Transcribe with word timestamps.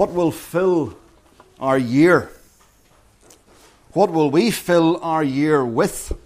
What 0.00 0.12
will 0.12 0.32
fill 0.32 0.96
our 1.58 1.76
year? 1.76 2.30
What 3.92 4.10
will 4.10 4.30
we 4.30 4.50
fill 4.50 4.98
our 5.02 5.22
year 5.22 5.62
with? 5.62 6.16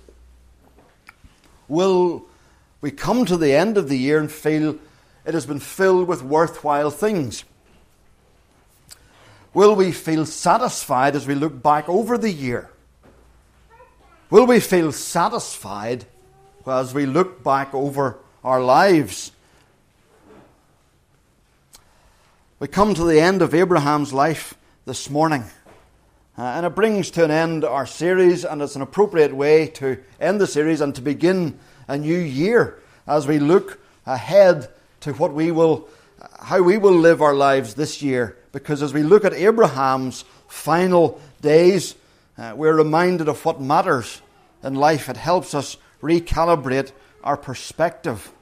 Will 1.67 2.25
we 2.81 2.93
come 2.93 3.25
to 3.25 3.37
the 3.37 3.53
end 3.53 3.77
of 3.77 3.89
the 3.89 3.99
year 3.99 4.21
and 4.21 4.31
feel 4.31 4.79
it 5.27 5.35
has 5.35 5.45
been 5.45 5.59
filled 5.59 6.07
with 6.07 6.23
worthwhile 6.23 6.93
things? 6.93 7.43
Will 9.53 9.75
we 9.75 9.91
feel 9.91 10.25
satisfied 10.25 11.17
as 11.17 11.27
we 11.27 11.35
look 11.35 11.61
back 11.61 11.89
over 11.89 12.17
the 12.17 12.31
year? 12.31 12.71
Will 14.31 14.47
we 14.47 14.61
feel 14.61 14.93
satisfied 14.93 16.05
as 16.65 16.95
we 16.95 17.07
look 17.07 17.43
back 17.43 17.75
over 17.75 18.19
our 18.45 18.63
lives? 18.63 19.33
We 22.65 22.69
come 22.69 22.95
to 22.95 23.05
the 23.05 23.21
end 23.21 23.43
of 23.43 23.53
Abraham's 23.55 24.15
life 24.15 24.55
this 24.87 25.11
morning. 25.11 25.45
Uh, 26.39 26.45
and 26.45 26.65
it 26.65 26.75
brings 26.75 27.11
to 27.11 27.23
an 27.23 27.31
end 27.31 27.63
our 27.63 27.85
series, 27.85 28.43
and 28.43 28.63
it's 28.63 28.75
an 28.75 28.81
appropriate 28.81 29.37
way 29.37 29.67
to 29.67 30.03
end 30.19 30.41
the 30.41 30.47
series 30.47 30.81
and 30.81 30.95
to 30.95 31.03
begin 31.03 31.59
a 31.89 31.99
new 31.99 32.19
year 32.19 32.81
as 33.07 33.27
we 33.27 33.39
look 33.39 33.81
ahead 34.07 34.71
to 35.01 35.13
what 35.13 35.35
we 35.35 35.51
will, 35.51 35.91
how 36.41 36.63
we 36.63 36.79
will 36.79 36.97
live 36.97 37.21
our 37.21 37.35
lives 37.35 37.75
this 37.75 38.01
year. 38.01 38.35
Because 38.51 38.83
as 38.83 38.95
we 38.95 39.03
look 39.03 39.27
at 39.27 39.35
Abraham's 39.35 40.25
final 40.49 41.21
days, 41.43 41.95
uh, 42.39 42.55
we're 42.57 42.75
reminded 42.79 43.29
of 43.29 43.45
what 43.45 43.61
matters 43.61 44.23
in 44.63 44.75
life. 44.75 45.11
It 45.11 45.19
helps 45.19 45.53
us 45.53 45.77
recalibrate 46.01 46.93
our 47.23 47.37
perspective. 47.37 48.33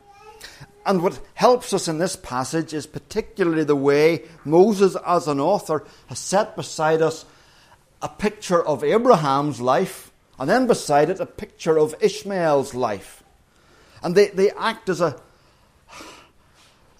And 0.84 1.02
what 1.02 1.20
helps 1.34 1.72
us 1.72 1.88
in 1.88 1.98
this 1.98 2.16
passage 2.16 2.74
is 2.74 2.86
particularly 2.86 3.64
the 3.64 3.76
way 3.76 4.24
Moses, 4.44 4.96
as 5.06 5.28
an 5.28 5.38
author, 5.38 5.84
has 6.06 6.18
set 6.18 6.56
beside 6.56 7.02
us 7.02 7.24
a 8.00 8.08
picture 8.08 8.64
of 8.64 8.82
Abraham's 8.82 9.60
life, 9.60 10.10
and 10.38 10.50
then 10.50 10.66
beside 10.66 11.08
it, 11.08 11.20
a 11.20 11.26
picture 11.26 11.78
of 11.78 11.94
Ishmael's 12.00 12.74
life. 12.74 13.22
And 14.02 14.16
they, 14.16 14.28
they 14.28 14.50
act 14.50 14.88
as 14.88 15.00
a, 15.00 15.20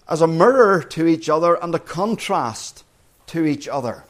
as 0.09 0.21
a 0.21 0.29
mirror 0.29 0.83
to 0.91 1.07
each 1.09 1.29
other 1.29 1.55
and 1.55 1.75
a 1.75 1.81
contrast 1.81 2.85
to 3.29 3.45
each 3.45 3.67
other. 3.67 4.05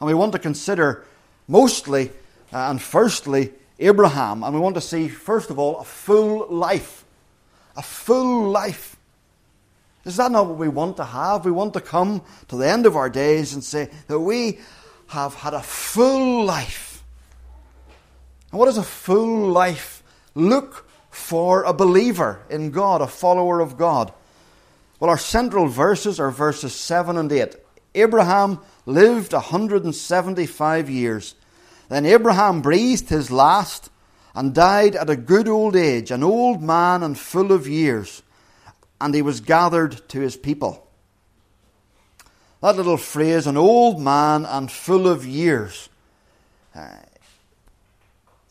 And 0.00 0.06
we 0.06 0.14
want 0.14 0.32
to 0.32 0.38
consider 0.38 1.04
mostly 1.46 2.10
uh, 2.52 2.70
and 2.70 2.80
firstly 2.80 3.52
Abraham. 3.78 4.42
And 4.42 4.54
we 4.54 4.60
want 4.60 4.76
to 4.76 4.80
see, 4.80 5.08
first 5.08 5.50
of 5.50 5.58
all, 5.58 5.80
a 5.80 5.84
full 5.84 6.46
life. 6.48 7.04
A 7.76 7.82
full 7.82 8.48
life. 8.48 8.96
Is 10.04 10.16
that 10.16 10.32
not 10.32 10.46
what 10.46 10.58
we 10.58 10.68
want 10.68 10.96
to 10.96 11.04
have? 11.04 11.44
We 11.44 11.52
want 11.52 11.74
to 11.74 11.80
come 11.80 12.22
to 12.48 12.56
the 12.56 12.68
end 12.68 12.86
of 12.86 12.96
our 12.96 13.08
days 13.08 13.54
and 13.54 13.62
say 13.62 13.88
that 14.08 14.18
we 14.18 14.58
have 15.08 15.34
had 15.34 15.54
a 15.54 15.62
full 15.62 16.44
life. 16.44 17.04
And 18.50 18.58
what 18.58 18.66
does 18.66 18.78
a 18.78 18.82
full 18.82 19.48
life 19.48 20.02
look 20.34 20.88
for 21.10 21.62
a 21.64 21.72
believer 21.72 22.40
in 22.50 22.70
God, 22.70 23.00
a 23.00 23.06
follower 23.06 23.60
of 23.60 23.76
God? 23.76 24.12
Well, 24.98 25.10
our 25.10 25.18
central 25.18 25.66
verses 25.66 26.20
are 26.20 26.30
verses 26.30 26.74
7 26.74 27.16
and 27.16 27.30
8. 27.30 27.56
Abraham 27.94 28.60
lived 28.86 29.32
175 29.32 30.90
years. 30.90 31.34
Then 31.88 32.06
Abraham 32.06 32.62
breathed 32.62 33.08
his 33.08 33.30
last 33.30 33.90
and 34.34 34.54
died 34.54 34.96
at 34.96 35.10
a 35.10 35.16
good 35.16 35.48
old 35.48 35.76
age, 35.76 36.10
an 36.10 36.22
old 36.22 36.62
man 36.62 37.02
and 37.02 37.18
full 37.18 37.52
of 37.52 37.68
years, 37.68 38.21
and 39.02 39.16
he 39.16 39.20
was 39.20 39.40
gathered 39.40 40.00
to 40.08 40.20
his 40.20 40.36
people. 40.36 40.86
That 42.60 42.76
little 42.76 42.96
phrase, 42.96 43.48
an 43.48 43.56
old 43.56 44.00
man 44.00 44.46
and 44.46 44.70
full 44.70 45.08
of 45.08 45.26
years, 45.26 45.88
uh, 46.72 46.88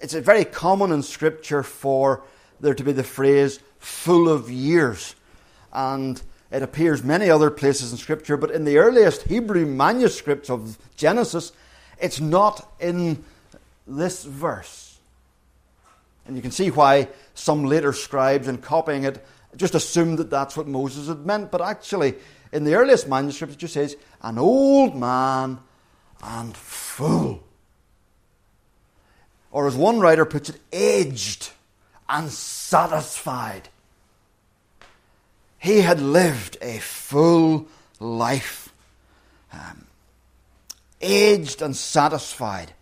it's 0.02 0.13
very 0.13 0.44
common 0.44 0.91
in 0.91 1.03
Scripture 1.03 1.63
for 1.63 2.23
there 2.59 2.73
to 2.73 2.83
be 2.83 2.91
the 2.91 3.03
phrase 3.03 3.61
full 3.79 4.28
of 4.28 4.51
years. 4.51 5.16
And 5.72 6.22
it 6.51 6.61
appears 6.61 7.01
many 7.01 7.29
other 7.29 7.50
places 7.50 7.94
in 7.94 7.97
Scripture, 7.97 8.35
but 8.35 8.51
in 8.51 8.66
the 8.66 8.78
earliest 8.78 9.23
Hebrew 9.23 9.66
manuscripts 9.66 10.50
of 10.50 10.78
Genesis, 10.97 11.53
it's 11.97 12.19
not 12.19 12.69
in 12.81 13.23
this 13.88 14.25
verse. 14.25 14.97
And 16.28 16.35
you 16.35 16.41
can 16.41 16.51
see 16.51 16.72
why 16.72 17.07
some 17.35 17.63
later 17.63 17.94
scribes, 17.94 18.50
in 18.50 18.57
copying 18.57 19.06
it, 19.06 19.25
just 19.56 19.75
assumed 19.75 20.19
that 20.19 20.29
that's 20.29 20.56
what 20.56 20.67
Moses 20.67 21.07
had 21.07 21.25
meant. 21.25 21.51
But 21.51 21.62
actually, 21.62 22.16
in 22.51 22.63
the 22.63 22.75
earliest 22.75 23.07
manuscripts, 23.07 23.56
it 23.56 23.59
just 23.59 23.73
says, 23.73 23.95
an 24.22 24.38
old 24.38 24.95
man 24.95 25.59
and 26.23 26.56
full. 26.56 27.44
Or 29.51 29.67
as 29.67 29.75
one 29.75 30.00
writer 30.00 30.25
puts 30.25 30.50
it, 30.50 30.59
aged 30.72 31.50
and 32.07 32.29
satisfied. 32.29 33.69
He 35.59 35.81
had 35.81 36.01
lived 36.01 36.57
a 36.61 36.79
full 36.79 37.67
life, 38.00 38.73
um, 39.53 39.85
aged 41.01 41.61
and 41.61 41.75
satisfied, 41.75 42.73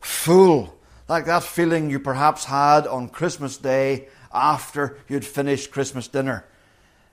full, 0.00 0.76
like 1.08 1.26
that 1.26 1.42
feeling 1.42 1.90
you 1.90 2.00
perhaps 2.00 2.44
had 2.44 2.86
on 2.86 3.08
Christmas 3.08 3.58
Day 3.58 4.08
after 4.32 4.98
you'd 5.08 5.24
finished 5.24 5.70
Christmas 5.70 6.08
dinner. 6.08 6.44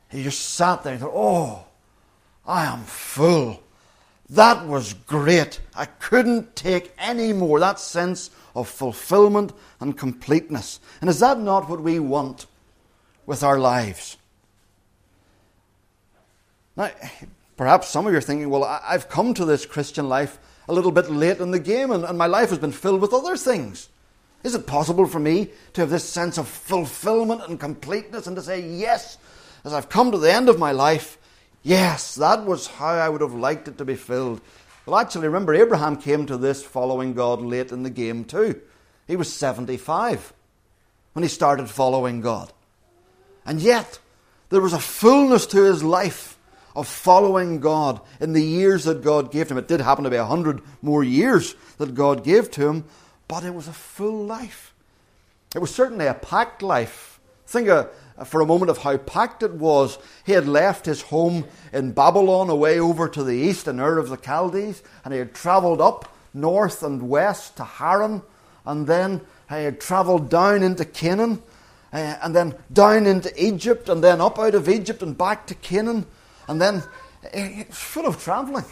He 0.10 0.24
just 0.24 0.42
sat 0.42 0.84
there 0.84 0.94
and 0.94 1.02
thought, 1.02 1.12
oh, 1.14 1.66
I 2.46 2.66
am 2.66 2.84
full. 2.84 3.62
That 4.30 4.66
was 4.66 4.94
great. 4.94 5.62
I 5.76 5.86
couldn't 5.86 6.56
take 6.56 6.94
any 6.98 7.34
more. 7.34 7.60
That 7.60 7.80
sense 7.80 8.30
of 8.56 8.68
fulfillment 8.68 9.54
and 9.80 9.98
completeness. 9.98 10.80
And 11.02 11.10
is 11.10 11.20
that 11.20 11.40
not 11.40 11.70
what 11.70 11.82
we 11.82 12.00
want 12.00 12.46
with 13.26 13.44
our 13.44 13.60
lives? 13.60 14.18
Now, 16.76 16.92
perhaps 17.56 17.90
some 17.90 18.06
of 18.06 18.12
you 18.12 18.18
are 18.20 18.22
thinking, 18.22 18.50
well, 18.50 18.64
I've 18.64 19.10
come 19.10 19.34
to 19.34 19.46
this 19.46 19.66
Christian 19.66 20.08
life 20.10 20.40
a 20.68 20.74
little 20.74 20.92
bit 20.92 21.10
late 21.10 21.40
in 21.40 21.52
the 21.52 21.60
game 21.60 21.92
and, 21.92 22.04
and 22.04 22.18
my 22.18 22.28
life 22.28 22.50
has 22.50 22.60
been 22.60 22.72
filled 22.72 23.02
with 23.02 23.14
other 23.14 23.38
things. 23.38 23.90
Is 24.48 24.56
it 24.56 24.66
possible 24.66 25.06
for 25.06 25.20
me 25.20 25.50
to 25.74 25.82
have 25.82 25.90
this 25.90 26.08
sense 26.08 26.38
of 26.38 26.48
fulfillment 26.48 27.42
and 27.50 27.60
completeness 27.60 28.28
and 28.28 28.36
to 28.38 28.42
say, 28.42 28.62
yes, 28.62 29.18
as 29.66 29.74
I've 29.74 29.90
come 29.90 30.10
to 30.14 30.18
the 30.18 30.32
end 30.32 30.48
of 30.48 30.58
my 30.58 30.72
life, 30.72 31.18
yes, 31.64 32.16
that 32.16 32.46
was 32.46 32.68
how 32.68 32.94
I 32.94 33.10
would 33.10 33.20
have 33.20 33.34
liked 33.34 33.68
it 33.68 33.78
to 33.78 33.84
be 33.84 33.96
filled? 33.96 34.40
Well, 34.86 34.98
actually, 35.02 35.28
remember, 35.28 35.54
Abraham 35.54 35.98
came 35.98 36.26
to 36.28 36.38
this 36.38 36.64
following 36.64 37.14
God 37.14 37.42
late 37.42 37.74
in 37.74 37.84
the 37.84 37.90
game 37.90 38.24
too. 38.24 38.62
He 39.06 39.18
was 39.18 39.34
75 39.34 40.32
when 41.12 41.24
he 41.24 41.28
started 41.30 41.70
following 41.70 42.22
God. 42.22 42.54
And 43.46 43.60
yet, 43.60 44.00
there 44.48 44.62
was 44.62 44.72
a 44.72 44.80
fullness 44.80 45.46
to 45.48 45.62
his 45.62 45.84
life 45.84 46.38
of 46.74 46.88
following 46.88 47.60
God 47.60 48.00
in 48.22 48.32
the 48.32 48.42
years 48.42 48.86
that 48.86 49.04
God 49.04 49.30
gave 49.30 49.52
him. 49.52 49.58
It 49.58 49.68
did 49.68 49.82
happen 49.82 50.06
to 50.06 50.10
be 50.10 50.16
a 50.16 50.24
hundred 50.24 50.62
more 50.82 51.04
years 51.04 51.54
that 51.80 51.96
God 51.96 52.24
gave 52.24 52.50
to 52.52 52.70
him, 52.70 52.86
but 53.28 53.44
it 53.44 53.54
was 53.54 53.68
a 53.68 53.74
full 53.74 54.26
life. 54.26 54.74
It 55.56 55.60
was 55.60 55.74
certainly 55.74 56.08
a 56.08 56.14
packed 56.14 56.62
life. 56.62 57.20
Think 57.46 57.70
uh, 57.70 57.86
for 58.26 58.42
a 58.42 58.46
moment 58.46 58.70
of 58.70 58.80
how 58.80 58.98
packed 58.98 59.44
it 59.44 59.54
was. 59.54 59.98
He 60.26 60.34
had 60.34 60.48
left 60.48 60.86
his 60.86 61.04
home 61.04 61.46
in 61.72 61.94
Babylon 61.94 62.50
away 62.50 62.80
over 62.80 63.08
to 63.08 63.24
the 63.24 63.36
east 63.36 63.68
in 63.68 63.80
Ur 63.80 63.98
of 63.98 64.10
the 64.10 64.18
Chaldees, 64.18 64.84
and 65.04 65.14
he 65.14 65.20
had 65.20 65.34
travelled 65.34 65.82
up 65.82 66.14
north 66.34 66.84
and 66.84 67.10
west 67.10 67.58
to 67.58 67.64
Haran, 67.64 68.22
and 68.66 68.88
then 68.88 69.22
he 69.50 69.64
had 69.64 69.80
travelled 69.80 70.30
down 70.30 70.64
into 70.64 70.84
Canaan, 70.84 71.42
uh, 71.94 72.18
and 72.22 72.36
then 72.36 72.56
down 72.72 73.06
into 73.06 73.32
Egypt, 73.42 73.88
and 73.88 74.04
then 74.04 74.20
up 74.20 74.38
out 74.38 74.56
of 74.56 74.68
Egypt 74.68 75.02
and 75.02 75.18
back 75.18 75.48
to 75.48 75.56
Canaan. 75.56 76.06
And 76.48 76.62
then 76.62 76.84
it 77.24 77.68
was 77.70 77.78
full 77.78 78.06
of 78.06 78.22
travelling. 78.22 78.66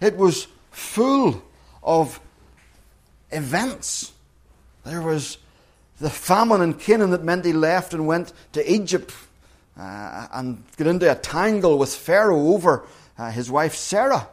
It 0.00 0.16
was 0.16 0.48
full 0.70 1.42
of 1.82 2.20
events. 3.30 4.12
There 4.84 5.02
was 5.02 5.38
the 5.98 6.10
famine 6.10 6.60
in 6.60 6.74
Canaan 6.74 7.10
that 7.10 7.24
meant 7.24 7.44
he 7.44 7.52
left 7.52 7.94
and 7.94 8.06
went 8.06 8.32
to 8.52 8.72
Egypt 8.72 9.14
uh, 9.78 10.26
and 10.32 10.62
got 10.76 10.86
into 10.86 11.10
a 11.10 11.14
tangle 11.14 11.78
with 11.78 11.94
Pharaoh 11.94 12.48
over 12.48 12.86
uh, 13.18 13.30
his 13.30 13.50
wife 13.50 13.74
Sarah. 13.74 14.28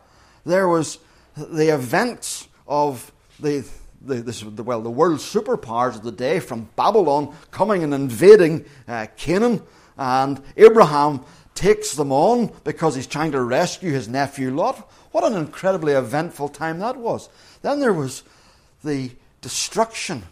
There 0.46 0.68
was 0.68 1.00
the 1.36 1.74
events 1.74 2.48
of 2.68 3.12
the, 3.40 3.66
the, 4.02 4.16
this, 4.16 4.42
the, 4.42 4.64
well, 4.64 4.82
the 4.82 4.92
world 4.92 5.20
superpowers 5.20 5.96
of 5.96 6.04
the 6.04 6.12
day 6.12 6.40
from 6.40 6.70
Babylon 6.76 7.36
coming 7.52 7.84
and 7.84 7.94
invading 7.94 8.66
uh, 8.88 9.08
Canaan, 9.18 9.62
and 9.98 10.42
Abraham 10.58 11.22
takes 11.56 11.94
them 11.94 12.12
on 12.12 12.52
because 12.64 12.96
he's 12.96 13.08
trying 13.08 13.32
to 13.32 13.42
rescue 13.42 13.92
his 13.92 14.08
nephew 14.08 14.54
Lot. 14.54 14.78
What 15.12 15.24
an 15.24 15.34
incredibly 15.34 15.94
eventful 15.94 16.50
time 16.50 16.80
that 16.80 16.98
was. 16.98 17.30
Then 17.62 17.80
there 17.80 17.94
was 17.94 18.24
the 18.84 19.12
destruction 19.42 20.24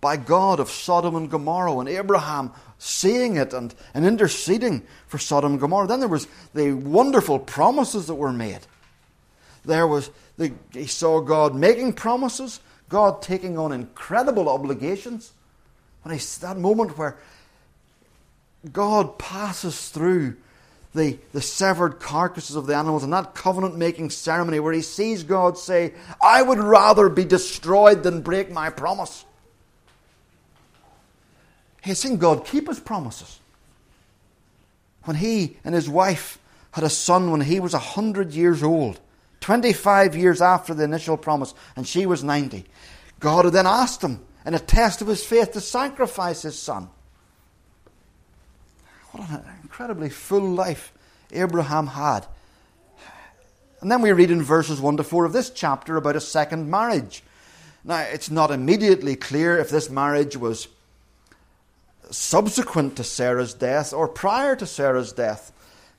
by 0.00 0.16
God 0.16 0.60
of 0.60 0.70
Sodom 0.70 1.16
and 1.16 1.30
Gomorrah 1.30 1.78
and 1.78 1.88
Abraham 1.88 2.52
seeing 2.78 3.36
it 3.36 3.52
and, 3.52 3.74
and 3.94 4.06
interceding 4.06 4.86
for 5.06 5.18
Sodom 5.18 5.52
and 5.52 5.60
Gomorrah. 5.60 5.88
Then 5.88 6.00
there 6.00 6.08
was 6.08 6.28
the 6.54 6.72
wonderful 6.72 7.38
promises 7.38 8.06
that 8.06 8.14
were 8.14 8.32
made. 8.32 8.60
There 9.64 9.86
was 9.86 10.10
the, 10.36 10.52
he 10.72 10.86
saw 10.86 11.20
God 11.20 11.54
making 11.54 11.94
promises, 11.94 12.60
God 12.88 13.20
taking 13.20 13.58
on 13.58 13.72
incredible 13.72 14.48
obligations. 14.48 15.32
When 16.02 16.16
he, 16.16 16.24
that 16.40 16.56
moment 16.56 16.96
where 16.96 17.18
God 18.72 19.18
passes 19.18 19.88
through 19.88 20.36
the, 20.98 21.18
the 21.32 21.40
severed 21.40 22.00
carcasses 22.00 22.56
of 22.56 22.66
the 22.66 22.74
animals 22.74 23.04
and 23.04 23.12
that 23.12 23.34
covenant 23.34 23.76
making 23.76 24.10
ceremony 24.10 24.60
where 24.60 24.72
he 24.72 24.82
sees 24.82 25.22
God 25.22 25.56
say, 25.56 25.94
I 26.22 26.42
would 26.42 26.58
rather 26.58 27.08
be 27.08 27.24
destroyed 27.24 28.02
than 28.02 28.20
break 28.20 28.50
my 28.50 28.68
promise. 28.68 29.24
He 31.82 31.90
has 31.90 31.98
seen 31.98 32.18
God 32.18 32.44
keep 32.44 32.68
his 32.68 32.80
promises. 32.80 33.40
When 35.04 35.16
he 35.16 35.56
and 35.64 35.74
his 35.74 35.88
wife 35.88 36.38
had 36.72 36.84
a 36.84 36.90
son 36.90 37.30
when 37.30 37.40
he 37.40 37.60
was 37.60 37.72
a 37.72 37.78
hundred 37.78 38.32
years 38.32 38.62
old, 38.62 39.00
25 39.40 40.16
years 40.16 40.42
after 40.42 40.74
the 40.74 40.84
initial 40.84 41.16
promise, 41.16 41.54
and 41.76 41.86
she 41.86 42.04
was 42.04 42.22
90, 42.22 42.66
God 43.20 43.46
had 43.46 43.54
then 43.54 43.66
asked 43.66 44.02
him, 44.02 44.20
in 44.44 44.54
a 44.54 44.58
test 44.58 45.00
of 45.00 45.08
his 45.08 45.24
faith, 45.24 45.52
to 45.52 45.60
sacrifice 45.60 46.42
his 46.42 46.58
son. 46.58 46.88
What 49.12 49.30
an 49.30 49.44
incredibly 49.62 50.10
full 50.10 50.42
life 50.42 50.92
Abraham 51.32 51.88
had. 51.88 52.26
And 53.80 53.90
then 53.90 54.02
we 54.02 54.12
read 54.12 54.30
in 54.30 54.42
verses 54.42 54.80
1 54.80 54.96
to 54.96 55.04
4 55.04 55.24
of 55.24 55.32
this 55.32 55.50
chapter 55.50 55.96
about 55.96 56.16
a 56.16 56.20
second 56.20 56.68
marriage. 56.68 57.22
Now, 57.84 58.00
it's 58.00 58.30
not 58.30 58.50
immediately 58.50 59.14
clear 59.14 59.56
if 59.58 59.70
this 59.70 59.88
marriage 59.88 60.36
was 60.36 60.68
subsequent 62.10 62.96
to 62.96 63.04
Sarah's 63.04 63.54
death 63.54 63.92
or 63.92 64.08
prior 64.08 64.56
to 64.56 64.66
Sarah's 64.66 65.12
death. 65.12 65.52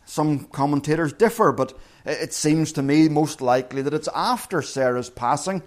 Some 0.06 0.46
commentators 0.46 1.14
differ, 1.14 1.52
but 1.52 1.78
it 2.06 2.34
seems 2.34 2.72
to 2.74 2.82
me 2.82 3.08
most 3.08 3.42
likely 3.42 3.82
that 3.82 3.94
it's 3.94 4.10
after 4.14 4.62
Sarah's 4.62 5.10
passing. 5.10 5.62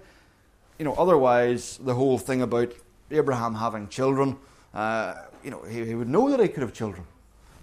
You 0.77 0.85
know, 0.85 0.93
otherwise, 0.93 1.77
the 1.77 1.95
whole 1.95 2.17
thing 2.17 2.41
about 2.41 2.73
Abraham 3.09 3.55
having 3.55 3.87
children, 3.87 4.37
uh, 4.73 5.15
you 5.43 5.51
know, 5.51 5.63
he, 5.63 5.85
he, 5.85 5.95
would 5.95 6.09
know 6.09 6.29
that 6.29 6.39
he 6.39 6.47
could 6.47 6.61
have 6.61 6.73
children. 6.73 7.05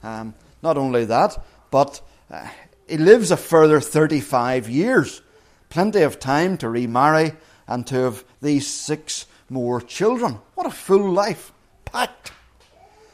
Um, 0.03 0.35
not 0.63 0.77
only 0.77 1.05
that, 1.07 1.43
but 1.71 2.01
uh, 2.31 2.47
he 2.89 2.97
lives 2.97 3.31
a 3.31 3.37
further 3.37 3.81
35 3.81 4.69
years. 4.69 5.23
Plenty 5.69 6.03
of 6.03 6.19
time 6.19 6.57
to 6.59 6.69
remarry 6.69 7.33
and 7.67 7.87
to 7.87 7.95
have 7.95 8.25
these 8.43 8.67
six 8.67 9.27
more 9.49 9.81
children. 9.81 10.41
What 10.55 10.67
a 10.67 10.71
full 10.71 11.11
life, 11.11 11.53
packed. 11.85 12.33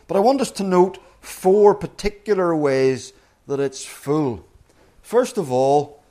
But 0.09 0.17
I 0.17 0.21
want 0.21 0.41
us 0.41 0.50
to 0.53 0.65
note 0.65 0.99
four 1.21 1.75
particular 1.75 2.55
ways 2.56 3.12
that 3.47 3.61
it's 3.61 3.85
full. 3.85 4.44
First 5.03 5.39
of 5.39 5.53
all, 5.53 6.03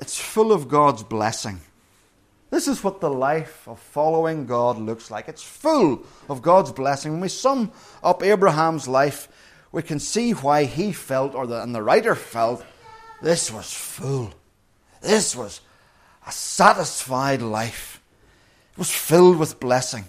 it's 0.00 0.18
full 0.18 0.52
of 0.52 0.68
God's 0.68 1.02
blessing. 1.02 1.60
This 2.50 2.66
is 2.66 2.82
what 2.82 3.00
the 3.00 3.10
life 3.10 3.68
of 3.68 3.78
following 3.78 4.46
God 4.46 4.78
looks 4.78 5.10
like. 5.10 5.28
It's 5.28 5.42
full 5.42 6.04
of 6.30 6.40
God's 6.40 6.72
blessing. 6.72 7.12
When 7.12 7.20
we 7.20 7.28
sum 7.28 7.72
up 8.02 8.22
Abraham's 8.22 8.88
life, 8.88 9.28
we 9.72 9.82
can 9.82 10.00
see 10.00 10.32
why 10.32 10.64
he 10.64 10.92
felt, 10.92 11.34
or 11.34 11.46
the, 11.46 11.62
and 11.62 11.74
the 11.74 11.82
writer 11.82 12.14
felt, 12.14 12.64
this 13.20 13.50
was 13.50 13.72
full. 13.72 14.32
This 15.00 15.36
was 15.36 15.60
a 16.26 16.32
satisfied 16.32 17.42
life. 17.42 18.00
It 18.72 18.78
was 18.78 18.90
filled 18.90 19.38
with 19.38 19.60
blessing. 19.60 20.04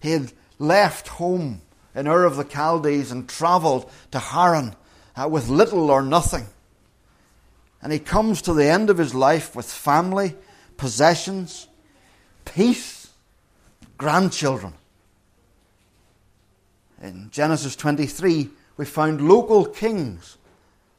He 0.00 0.12
had 0.12 0.32
left 0.58 1.08
home 1.08 1.62
in 1.94 2.06
Ur 2.06 2.24
of 2.24 2.36
the 2.36 2.44
Chaldees 2.44 3.10
and 3.10 3.28
travelled 3.28 3.90
to 4.12 4.18
Haran 4.18 4.76
uh, 5.16 5.28
with 5.28 5.48
little 5.48 5.90
or 5.90 6.02
nothing. 6.02 6.46
And 7.82 7.92
he 7.92 7.98
comes 7.98 8.42
to 8.42 8.54
the 8.54 8.66
end 8.66 8.90
of 8.90 8.98
his 8.98 9.14
life 9.14 9.56
with 9.56 9.70
family, 9.70 10.36
possessions, 10.76 11.68
peace, 12.44 13.08
grandchildren. 13.96 14.74
In 17.02 17.30
Genesis 17.30 17.74
23, 17.76 18.50
we 18.80 18.86
found 18.86 19.20
local 19.20 19.66
kings, 19.66 20.38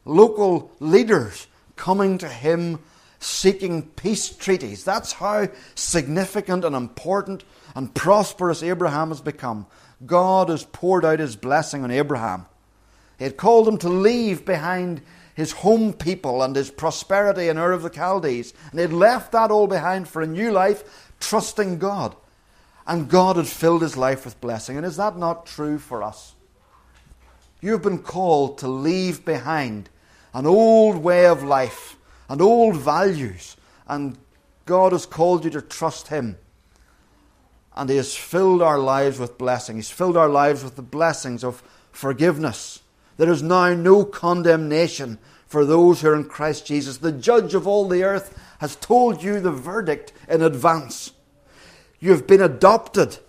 local 0.05 0.69
leaders 0.79 1.47
coming 1.75 2.19
to 2.19 2.27
him 2.27 2.77
seeking 3.19 3.81
peace 3.81 4.29
treaties. 4.29 4.83
That's 4.83 5.13
how 5.13 5.47
significant 5.73 6.63
and 6.63 6.75
important 6.75 7.43
and 7.73 7.91
prosperous 7.91 8.61
Abraham 8.61 9.07
has 9.07 9.19
become. 9.19 9.65
God 10.05 10.49
has 10.49 10.63
poured 10.63 11.03
out 11.03 11.17
his 11.17 11.35
blessing 11.35 11.83
on 11.83 11.89
Abraham. 11.89 12.45
He 13.17 13.23
had 13.23 13.35
called 13.35 13.67
him 13.67 13.79
to 13.79 13.89
leave 13.89 14.45
behind 14.45 15.01
his 15.33 15.51
home 15.51 15.91
people 15.91 16.43
and 16.43 16.55
his 16.55 16.69
prosperity 16.69 17.47
in 17.47 17.57
Ur 17.57 17.71
of 17.71 17.81
the 17.81 17.89
Chaldees. 17.89 18.53
And 18.69 18.79
he 18.79 18.83
had 18.83 18.93
left 18.93 19.31
that 19.31 19.49
all 19.49 19.65
behind 19.65 20.07
for 20.07 20.21
a 20.21 20.27
new 20.27 20.51
life, 20.51 21.11
trusting 21.19 21.79
God. 21.79 22.15
And 22.85 23.09
God 23.09 23.37
had 23.37 23.47
filled 23.47 23.81
his 23.81 23.97
life 23.97 24.23
with 24.23 24.39
blessing. 24.39 24.77
And 24.77 24.85
is 24.85 24.97
that 24.97 25.17
not 25.17 25.47
true 25.47 25.79
for 25.79 26.03
us? 26.03 26.35
You've 27.61 27.83
been 27.83 27.99
called 27.99 28.57
to 28.59 28.67
leave 28.67 29.23
behind 29.23 29.89
an 30.33 30.47
old 30.47 30.97
way 30.97 31.27
of 31.27 31.43
life 31.43 31.95
and 32.27 32.41
old 32.41 32.75
values. 32.77 33.55
And 33.87 34.17
God 34.65 34.91
has 34.93 35.05
called 35.05 35.45
you 35.45 35.51
to 35.51 35.61
trust 35.61 36.07
Him. 36.07 36.37
And 37.75 37.89
He 37.89 37.97
has 37.97 38.15
filled 38.15 38.61
our 38.61 38.79
lives 38.79 39.19
with 39.19 39.37
blessing. 39.37 39.75
He's 39.75 39.91
filled 39.91 40.17
our 40.17 40.29
lives 40.29 40.63
with 40.63 40.75
the 40.75 40.81
blessings 40.81 41.43
of 41.43 41.61
forgiveness. 41.91 42.81
There 43.17 43.31
is 43.31 43.43
now 43.43 43.73
no 43.73 44.03
condemnation 44.05 45.19
for 45.45 45.65
those 45.65 46.01
who 46.01 46.09
are 46.09 46.15
in 46.15 46.25
Christ 46.25 46.65
Jesus. 46.65 46.97
The 46.97 47.11
judge 47.11 47.53
of 47.53 47.67
all 47.67 47.87
the 47.87 48.03
earth 48.03 48.37
has 48.59 48.75
told 48.77 49.21
you 49.21 49.39
the 49.39 49.51
verdict 49.51 50.13
in 50.27 50.41
advance. 50.41 51.11
You 51.99 52.11
have 52.11 52.25
been 52.25 52.41
adopted 52.41 53.19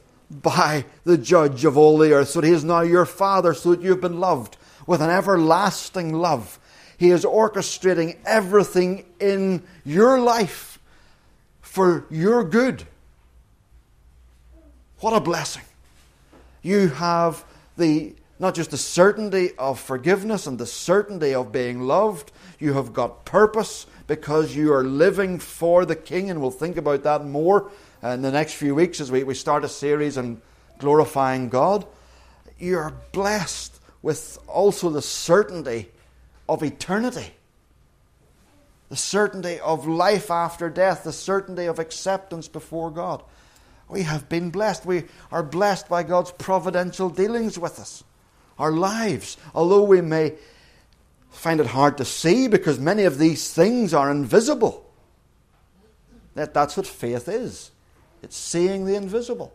by 0.40 0.84
the 1.05 1.19
judge 1.19 1.64
of 1.64 1.76
all 1.76 1.99
the 1.99 2.12
earth, 2.12 2.31
so 2.31 2.40
he 2.40 2.50
is 2.50 2.64
now 2.64 2.81
your 2.81 3.05
father, 3.05 3.55
so 3.55 3.70
that 3.70 3.82
you 3.82 3.90
have 3.90 4.00
been 4.00 4.20
loved 4.20 4.56
with 4.87 5.00
an 5.00 5.11
everlasting 5.11 6.12
love. 6.12 6.58
He 6.96 7.11
is 7.11 7.25
orchestrating 7.25 8.17
everything 8.25 9.05
in 9.20 9.62
your 9.84 10.20
life 10.20 10.79
for 11.61 12.06
your 12.11 12.44
good. 12.44 12.84
What 15.00 15.12
a 15.12 15.20
blessing. 15.20 15.64
You 16.62 16.88
have 16.88 17.44
the 17.76 18.14
not 18.38 18.56
just 18.56 18.73
the 18.73 18.76
certainty 18.76 19.50
of 19.56 19.78
forgiveness 19.78 20.49
and 20.49 20.58
the 20.58 20.67
certainty 20.67 21.32
of 21.32 21.52
being 21.52 21.82
loved, 21.82 22.32
you 22.58 22.73
have 22.73 22.93
got 22.93 23.25
purpose 23.25 23.87
because 24.08 24.56
you 24.56 24.73
are 24.73 24.82
living 24.82 25.38
for 25.38 25.85
the 25.85 25.94
King, 25.94 26.28
and 26.28 26.40
we'll 26.40 26.50
think 26.50 26.76
about 26.76 27.04
that 27.04 27.25
more 27.25 27.71
in 28.02 28.23
the 28.23 28.32
next 28.32 28.54
few 28.54 28.75
weeks 28.75 29.00
as 29.00 29.11
we, 29.12 29.23
we 29.23 29.35
start 29.35 29.64
a 29.64 29.68
series 29.68 30.18
on 30.18 30.42
glorifying 30.78 31.49
God. 31.49 31.87
You're 32.59 32.94
blessed 33.12 33.78
with 34.02 34.38
also 34.49 34.90
the 34.90 35.02
certainty 35.02 35.88
of 36.49 36.62
eternity, 36.62 37.32
the 38.88 38.97
certainty 38.97 39.61
of 39.61 39.87
life 39.87 40.30
after 40.30 40.68
death, 40.68 41.04
the 41.04 41.12
certainty 41.12 41.66
of 41.66 41.78
acceptance 41.78 42.49
before 42.49 42.90
God. 42.90 43.23
We 43.88 44.02
have 44.02 44.28
been 44.28 44.50
blessed. 44.50 44.85
We 44.85 45.04
are 45.30 45.42
blessed 45.42 45.88
by 45.88 46.02
God's 46.02 46.32
providential 46.32 47.09
dealings 47.09 47.59
with 47.59 47.78
us. 47.78 48.02
Our 48.59 48.73
lives, 48.73 49.37
although 49.54 49.85
we 49.85 50.00
may 50.00 50.35
find 51.30 51.61
it 51.61 51.66
hard 51.66 51.99
to 51.99 52.04
see 52.04 52.49
because 52.49 52.78
many 52.78 53.04
of 53.04 53.18
these 53.18 53.52
things 53.52 53.94
are 53.94 54.11
invisible. 54.11 54.90
That, 56.35 56.54
that's 56.54 56.76
what 56.76 56.87
faith 56.87 57.28
is. 57.28 57.71
It's 58.23 58.37
seeing 58.37 58.85
the 58.85 58.95
invisible. 58.95 59.52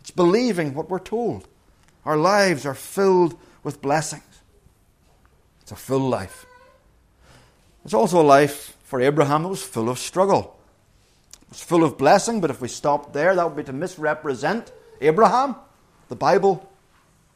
It's 0.00 0.10
believing 0.10 0.74
what 0.74 0.88
we're 0.88 0.98
told. 0.98 1.46
Our 2.04 2.16
lives 2.16 2.64
are 2.64 2.74
filled 2.74 3.38
with 3.62 3.82
blessings. 3.82 4.22
It's 5.60 5.72
a 5.72 5.76
full 5.76 6.08
life. 6.08 6.46
It's 7.84 7.94
also 7.94 8.20
a 8.20 8.22
life 8.22 8.76
for 8.84 9.00
Abraham 9.00 9.42
that 9.42 9.48
was 9.48 9.62
full 9.62 9.88
of 9.88 9.98
struggle. 9.98 10.56
It's 11.50 11.62
full 11.62 11.84
of 11.84 11.98
blessing, 11.98 12.40
but 12.40 12.50
if 12.50 12.60
we 12.60 12.68
stopped 12.68 13.12
there, 13.12 13.34
that 13.34 13.44
would 13.44 13.56
be 13.56 13.64
to 13.64 13.72
misrepresent 13.72 14.72
Abraham, 15.00 15.56
the 16.08 16.16
Bible, 16.16 16.68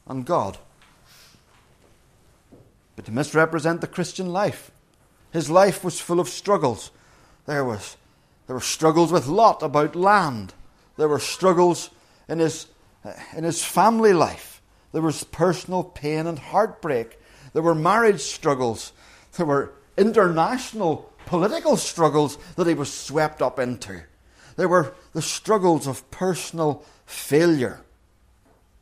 and 0.06 0.24
God. 0.24 0.58
But 2.96 3.04
to 3.04 3.12
misrepresent 3.12 3.80
the 3.80 3.86
Christian 3.86 4.32
life. 4.32 4.70
His 5.32 5.48
life 5.48 5.84
was 5.84 6.00
full 6.00 6.20
of 6.20 6.28
struggles. 6.28 6.90
There 7.46 7.64
was 7.64 7.96
there 8.50 8.56
were 8.56 8.60
struggles 8.60 9.12
with 9.12 9.28
Lot 9.28 9.62
about 9.62 9.94
land. 9.94 10.54
There 10.96 11.06
were 11.06 11.20
struggles 11.20 11.88
in 12.28 12.40
his 12.40 12.66
in 13.36 13.44
his 13.44 13.62
family 13.62 14.12
life. 14.12 14.60
There 14.90 15.02
was 15.02 15.22
personal 15.22 15.84
pain 15.84 16.26
and 16.26 16.36
heartbreak. 16.36 17.20
There 17.52 17.62
were 17.62 17.76
marriage 17.76 18.22
struggles. 18.22 18.92
There 19.36 19.46
were 19.46 19.72
international 19.96 21.12
political 21.26 21.76
struggles 21.76 22.38
that 22.56 22.66
he 22.66 22.74
was 22.74 22.92
swept 22.92 23.40
up 23.40 23.60
into. 23.60 24.02
There 24.56 24.68
were 24.68 24.94
the 25.12 25.22
struggles 25.22 25.86
of 25.86 26.10
personal 26.10 26.84
failure. 27.06 27.82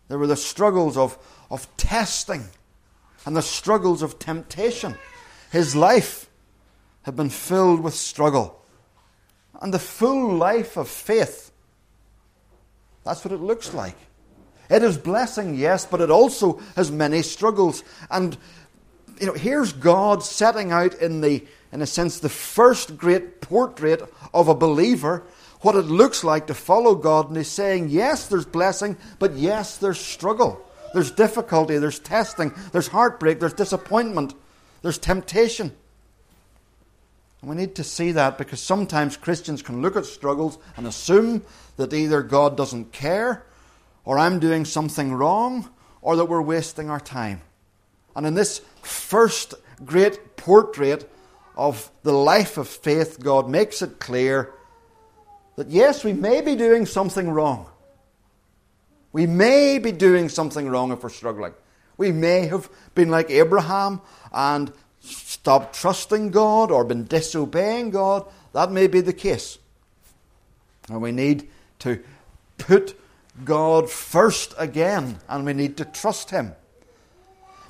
There 0.09 0.19
were 0.19 0.27
the 0.27 0.35
struggles 0.35 0.97
of, 0.97 1.19
of 1.51 1.69
testing 1.77 2.47
and 3.27 3.37
the 3.37 3.43
struggles 3.43 4.01
of 4.01 4.19
temptation. 4.19 4.95
His 5.53 5.77
life 5.77 6.31
had 7.03 7.17
been 7.17 7.29
filled 7.29 7.81
with 7.81 7.93
struggle. 7.93 8.58
And 9.59 9.75
the 9.75 9.79
full 9.79 10.35
life 10.35 10.77
of 10.77 10.89
faith, 10.89 11.51
that's 13.05 13.25
what 13.25 13.33
it 13.33 13.41
looks 13.41 13.75
like. 13.75 13.97
It 14.71 14.83
is 14.83 14.99
blessing, 14.99 15.55
yes, 15.55 15.87
but 15.87 16.01
it 16.01 16.11
also 16.11 16.61
has 16.77 16.91
many 16.91 17.23
struggles. 17.23 17.83
And 18.11 18.37
you 19.21 19.27
know, 19.27 19.33
here's 19.33 19.73
God 19.73 20.23
setting 20.23 20.71
out 20.73 20.95
in 20.95 21.21
the, 21.21 21.45
in 21.73 21.83
a 21.83 21.87
sense, 21.87 22.21
the 22.21 22.29
first 22.29 22.97
great 22.97 23.41
portrait 23.41 24.03
of 24.33 24.49
a 24.49 24.55
believer, 24.55 25.25
what 25.63 25.75
it 25.75 25.87
looks 25.87 26.23
like 26.23 26.47
to 26.47 26.55
follow 26.55 26.95
God, 26.95 27.29
and 27.29 27.37
He's 27.37 27.49
saying, 27.49 27.89
yes, 27.89 28.29
there's 28.29 28.47
blessing, 28.47 28.97
but 29.19 29.35
yes, 29.35 29.77
there's 29.79 29.99
struggle. 29.99 30.65
There's 30.95 31.11
difficulty, 31.11 31.79
there's 31.79 31.99
testing, 31.99 32.53
there's 32.73 32.89
heartbreak, 32.89 33.41
there's 33.41 33.53
disappointment, 33.53 34.35
there's 34.83 34.99
temptation. 34.99 35.77
And 37.41 37.51
we 37.51 37.57
need 37.57 37.75
to 37.77 37.85
see 37.85 38.13
that 38.13 38.37
because 38.37 38.61
sometimes 38.61 39.17
Christians 39.17 39.63
can 39.63 39.81
look 39.81 39.97
at 39.97 40.07
struggles 40.07 40.59
and 40.77 40.87
assume 40.87 41.45
that 41.77 41.93
either 41.93 42.23
God 42.23 42.57
doesn't 42.57 42.93
care, 42.93 43.47
or 44.05 44.19
I'm 44.19 44.41
doing 44.41 44.65
something 44.65 45.13
wrong, 45.13 45.71
or 46.03 46.17
that 46.17 46.25
we're 46.25 46.43
wasting 46.43 46.91
our 46.91 47.01
time. 47.01 47.43
And 48.17 48.27
in 48.27 48.35
this 48.35 48.61
first 48.83 49.55
great 49.85 50.37
portrait 50.37 51.09
of 51.57 51.91
the 52.03 52.13
life 52.13 52.57
of 52.57 52.69
faith, 52.69 53.21
God 53.21 53.49
makes 53.49 53.83
it 53.83 54.01
clear 54.01 54.53
that 55.57 55.69
yes, 55.69 56.05
we 56.05 56.13
may 56.13 56.41
be 56.41 56.57
doing 56.57 56.87
something 56.87 57.29
wrong. 57.31 57.67
We 59.13 59.27
may 59.27 59.79
be 59.79 59.93
doing 59.93 60.29
something 60.29 60.69
wrong 60.69 60.93
if 60.93 61.03
we're 61.03 61.09
struggling. 61.09 61.53
We 61.97 62.13
may 62.13 62.47
have 62.47 62.69
been 62.95 63.09
like 63.09 63.31
Abraham 63.31 64.01
and 64.33 64.73
stopped 65.01 65.75
trusting 65.75 66.31
God 66.31 66.71
or 66.71 66.85
been 66.85 67.05
disobeying 67.05 67.91
God. 67.91 68.27
That 68.53 68.71
may 68.73 68.87
be 68.87 69.01
the 69.01 69.13
case. 69.13 69.59
And 70.89 71.01
we 71.03 71.13
need 71.13 71.49
to 71.81 72.01
put 72.57 72.99
God 73.45 73.91
first 73.91 74.55
again 74.59 75.19
and 75.29 75.45
we 75.45 75.53
need 75.53 75.77
to 75.77 75.85
trust 75.85 76.31
Him. 76.31 76.55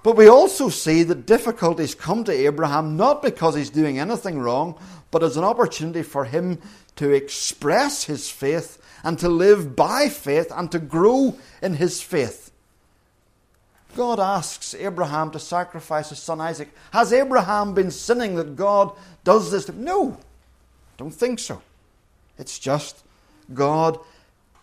But 0.03 0.17
we 0.17 0.29
also 0.29 0.69
see 0.69 1.03
that 1.03 1.27
difficulties 1.27 1.95
come 1.95 2.25
to 2.25 2.33
Abraham 2.33 2.97
not 2.97 3.21
because 3.23 3.55
he's 3.55 3.71
doing 3.71 3.99
anything 3.99 4.39
wrong, 4.39 4.79
but 5.11 5.23
as 5.23 5.37
an 5.37 5.45
opportunity 5.45 6.03
for 6.03 6.25
him 6.25 6.61
to 6.97 7.11
express 7.11 8.05
his 8.05 8.31
faith 8.31 8.81
and 9.03 9.19
to 9.19 9.29
live 9.29 9.75
by 9.77 10.09
faith 10.09 10.53
and 10.55 10.71
to 10.73 10.79
grow 10.79 11.37
in 11.61 11.75
his 11.75 12.01
faith. 12.01 12.48
God 13.97 14.21
asks 14.21 14.75
Abraham 14.75 15.31
to 15.33 15.39
sacrifice 15.39 16.11
his 16.11 16.19
son 16.19 16.41
Isaac. 16.41 16.71
Has 16.93 17.13
Abraham 17.13 17.75
been 17.75 17.91
sinning 17.91 18.37
that 18.37 18.55
God 18.55 18.93
does 19.25 19.51
this? 19.51 19.69
No, 19.69 20.19
don't 20.97 21.11
think 21.11 21.39
so. 21.39 21.63
It's 22.39 22.59
just 22.59 23.03
God 23.53 23.99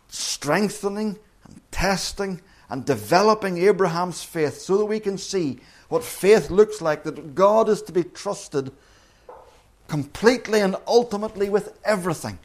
strengthening 0.08 1.18
and 1.44 1.62
testing 1.72 2.42
and 2.70 2.86
developing 2.86 3.58
Abraham's 3.58 4.24
faith 4.24 4.60
so 4.60 4.78
that 4.78 4.86
we 4.86 5.00
can 5.00 5.18
see 5.18 5.60
what 5.90 6.04
faith 6.04 6.50
looks 6.50 6.82
like, 6.82 7.04
that 7.04 7.36
God 7.36 7.70
is 7.70 7.82
to 7.84 7.92
be 7.92 8.04
trusted 8.04 8.72
completely 9.88 10.62
and 10.62 10.76
ultimately 10.88 11.50
with 11.50 11.78
everything. 11.84 12.40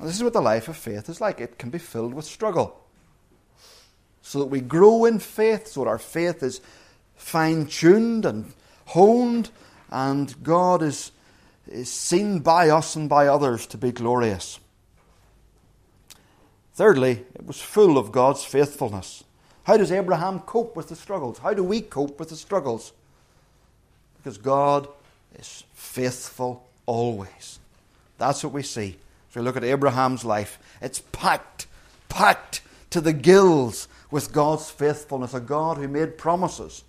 This 0.00 0.16
is 0.16 0.24
what 0.24 0.32
the 0.32 0.40
life 0.40 0.66
of 0.66 0.76
faith 0.76 1.08
is 1.08 1.20
like. 1.20 1.40
It 1.40 1.58
can 1.58 1.70
be 1.70 1.78
filled 1.78 2.14
with 2.14 2.24
struggle. 2.24 2.81
So 4.22 4.38
that 4.38 4.46
we 4.46 4.60
grow 4.60 5.04
in 5.04 5.18
faith, 5.18 5.68
so 5.68 5.84
that 5.84 5.90
our 5.90 5.98
faith 5.98 6.42
is 6.42 6.60
fine 7.16 7.66
tuned 7.66 8.24
and 8.24 8.52
honed, 8.86 9.50
and 9.90 10.42
God 10.42 10.82
is, 10.82 11.12
is 11.68 11.90
seen 11.90 12.40
by 12.40 12.70
us 12.70 12.96
and 12.96 13.08
by 13.08 13.26
others 13.26 13.66
to 13.68 13.78
be 13.78 13.92
glorious. 13.92 14.58
Thirdly, 16.74 17.24
it 17.34 17.46
was 17.46 17.60
full 17.60 17.98
of 17.98 18.12
God's 18.12 18.44
faithfulness. 18.44 19.24
How 19.64 19.76
does 19.76 19.92
Abraham 19.92 20.40
cope 20.40 20.74
with 20.74 20.88
the 20.88 20.96
struggles? 20.96 21.38
How 21.38 21.54
do 21.54 21.62
we 21.62 21.80
cope 21.80 22.18
with 22.18 22.30
the 22.30 22.36
struggles? 22.36 22.92
Because 24.16 24.38
God 24.38 24.88
is 25.38 25.64
faithful 25.74 26.66
always. 26.86 27.58
That's 28.18 28.42
what 28.42 28.52
we 28.52 28.62
see. 28.62 28.96
If 29.28 29.36
we 29.36 29.42
look 29.42 29.56
at 29.56 29.64
Abraham's 29.64 30.24
life, 30.24 30.58
it's 30.80 31.00
packed, 31.12 31.66
packed 32.08 32.62
to 32.90 33.00
the 33.00 33.12
gills 33.12 33.88
with 34.12 34.32
God's 34.32 34.70
faithfulness, 34.70 35.34
a 35.34 35.40
God 35.40 35.78
who 35.78 35.88
made 35.88 36.16
promises 36.16 36.84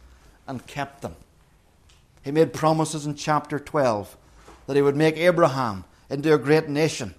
and 0.47 0.65
kept 0.67 1.01
them. 1.01 1.15
He 2.23 2.29
made 2.29 2.53
promises 2.53 3.07
in 3.07 3.15
chapter 3.15 3.57
12 3.57 4.15
that 4.67 4.75
he 4.75 4.81
would 4.83 4.95
make 4.95 5.17
Abraham 5.17 5.85
into 6.09 6.31
a 6.33 6.37
great 6.37 6.69
nation 6.69 7.15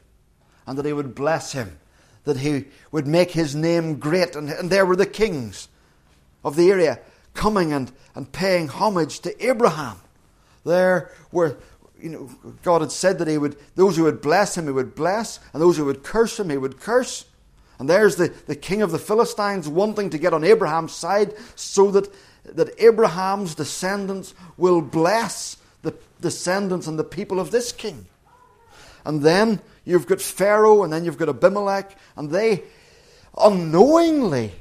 and 0.67 0.79
that 0.79 0.87
he 0.87 0.93
would 0.93 1.17
bless 1.17 1.53
him 1.53 1.79
that 2.25 2.39
he 2.39 2.65
would 2.91 3.07
make 3.07 3.31
his 3.31 3.55
name 3.55 3.99
great. 3.99 4.35
And, 4.35 4.51
and 4.51 4.71
there 4.71 4.85
were 4.85 4.97
the 4.97 5.07
kings 5.07 5.69
of 6.45 6.57
the 6.57 6.71
area 6.71 6.99
coming 7.35 7.73
and, 7.73 7.93
and 8.15 8.31
paying 8.33 8.69
homage 8.69 9.21
to 9.21 9.47
Abraham. 9.47 9.99
There 10.65 11.11
were, 11.31 11.59
you 12.01 12.11
know, 12.11 12.31
God 12.63 12.81
had 12.81 12.93
said 12.93 13.19
that 13.19 13.29
he 13.29 13.39
would, 13.39 13.57
those 13.75 13.97
who 13.97 14.05
would 14.05 14.23
bless 14.23 14.57
him, 14.57 14.65
he 14.65 14.73
would 14.73 14.95
bless, 14.95 15.39
and 15.53 15.63
those 15.63 15.77
who 15.77 15.85
would 15.85 16.03
curse 16.03 16.41
him, 16.41 16.51
he 16.51 16.57
would 16.57 16.81
curse. 16.81 17.27
And 17.79 17.89
there's 17.89 18.17
the, 18.17 18.29
the 18.47 18.57
king 18.57 18.83
of 18.83 18.91
the 18.91 18.99
Philistines 18.99 19.69
wanting 19.69 20.11
to 20.11 20.19
get 20.19 20.33
on 20.33 20.45
Abraham's 20.45 20.93
side 20.93 21.35
so 21.57 21.91
that, 21.91 22.09
that 22.45 22.71
Abraham's 22.79 23.55
descendants 23.55 24.35
will 24.57 24.81
bless 24.81 25.57
the 25.83 25.95
descendants 26.21 26.87
and 26.87 26.99
the 26.99 27.05
people 27.05 27.41
of 27.41 27.51
this 27.51 27.73
king. 27.73 28.07
And 29.05 29.23
then 29.23 29.61
you've 29.85 30.07
got 30.07 30.21
Pharaoh, 30.21 30.83
and 30.83 30.93
then 30.93 31.05
you've 31.05 31.19
got 31.19 31.29
Abimelech, 31.29 31.97
and 32.17 32.31
they 32.31 32.63
unknowingly 33.37 34.53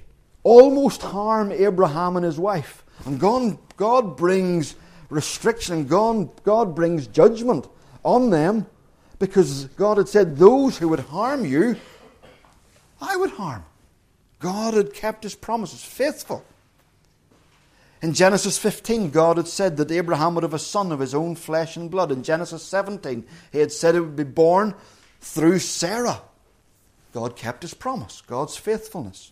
almost 0.43 1.01
harm 1.01 1.51
Abraham 1.51 2.17
and 2.17 2.25
his 2.25 2.37
wife. 2.37 2.83
And 3.05 3.19
God, 3.19 3.57
God 3.77 4.17
brings 4.17 4.75
restriction, 5.09 5.85
God, 5.85 6.43
God 6.43 6.75
brings 6.75 7.07
judgment 7.07 7.67
on 8.03 8.29
them 8.29 8.65
because 9.19 9.65
God 9.65 9.97
had 9.97 10.09
said, 10.09 10.37
Those 10.37 10.77
who 10.77 10.89
would 10.89 10.99
harm 10.99 11.45
you, 11.45 11.77
I 13.03 13.17
would 13.17 13.31
harm. 13.31 13.65
God 14.39 14.73
had 14.73 14.93
kept 14.93 15.23
his 15.23 15.35
promises, 15.35 15.83
faithful. 15.83 16.43
In 18.01 18.13
Genesis 18.13 18.57
15, 18.57 19.11
God 19.11 19.37
had 19.37 19.47
said 19.47 19.77
that 19.77 19.91
Abraham 19.91 20.35
would 20.35 20.43
have 20.43 20.53
a 20.53 20.59
son 20.59 20.91
of 20.91 20.99
his 20.99 21.13
own 21.13 21.35
flesh 21.35 21.77
and 21.77 21.89
blood. 21.89 22.11
In 22.11 22.23
Genesis 22.23 22.63
17, 22.63 23.25
he 23.51 23.59
had 23.59 23.71
said 23.71 23.95
it 23.95 24.01
would 24.01 24.15
be 24.15 24.23
born 24.23 24.75
through 25.21 25.59
Sarah. 25.59 26.21
God 27.13 27.35
kept 27.35 27.61
his 27.61 27.73
promise, 27.73 28.21
God's 28.25 28.57
faithfulness. 28.57 29.31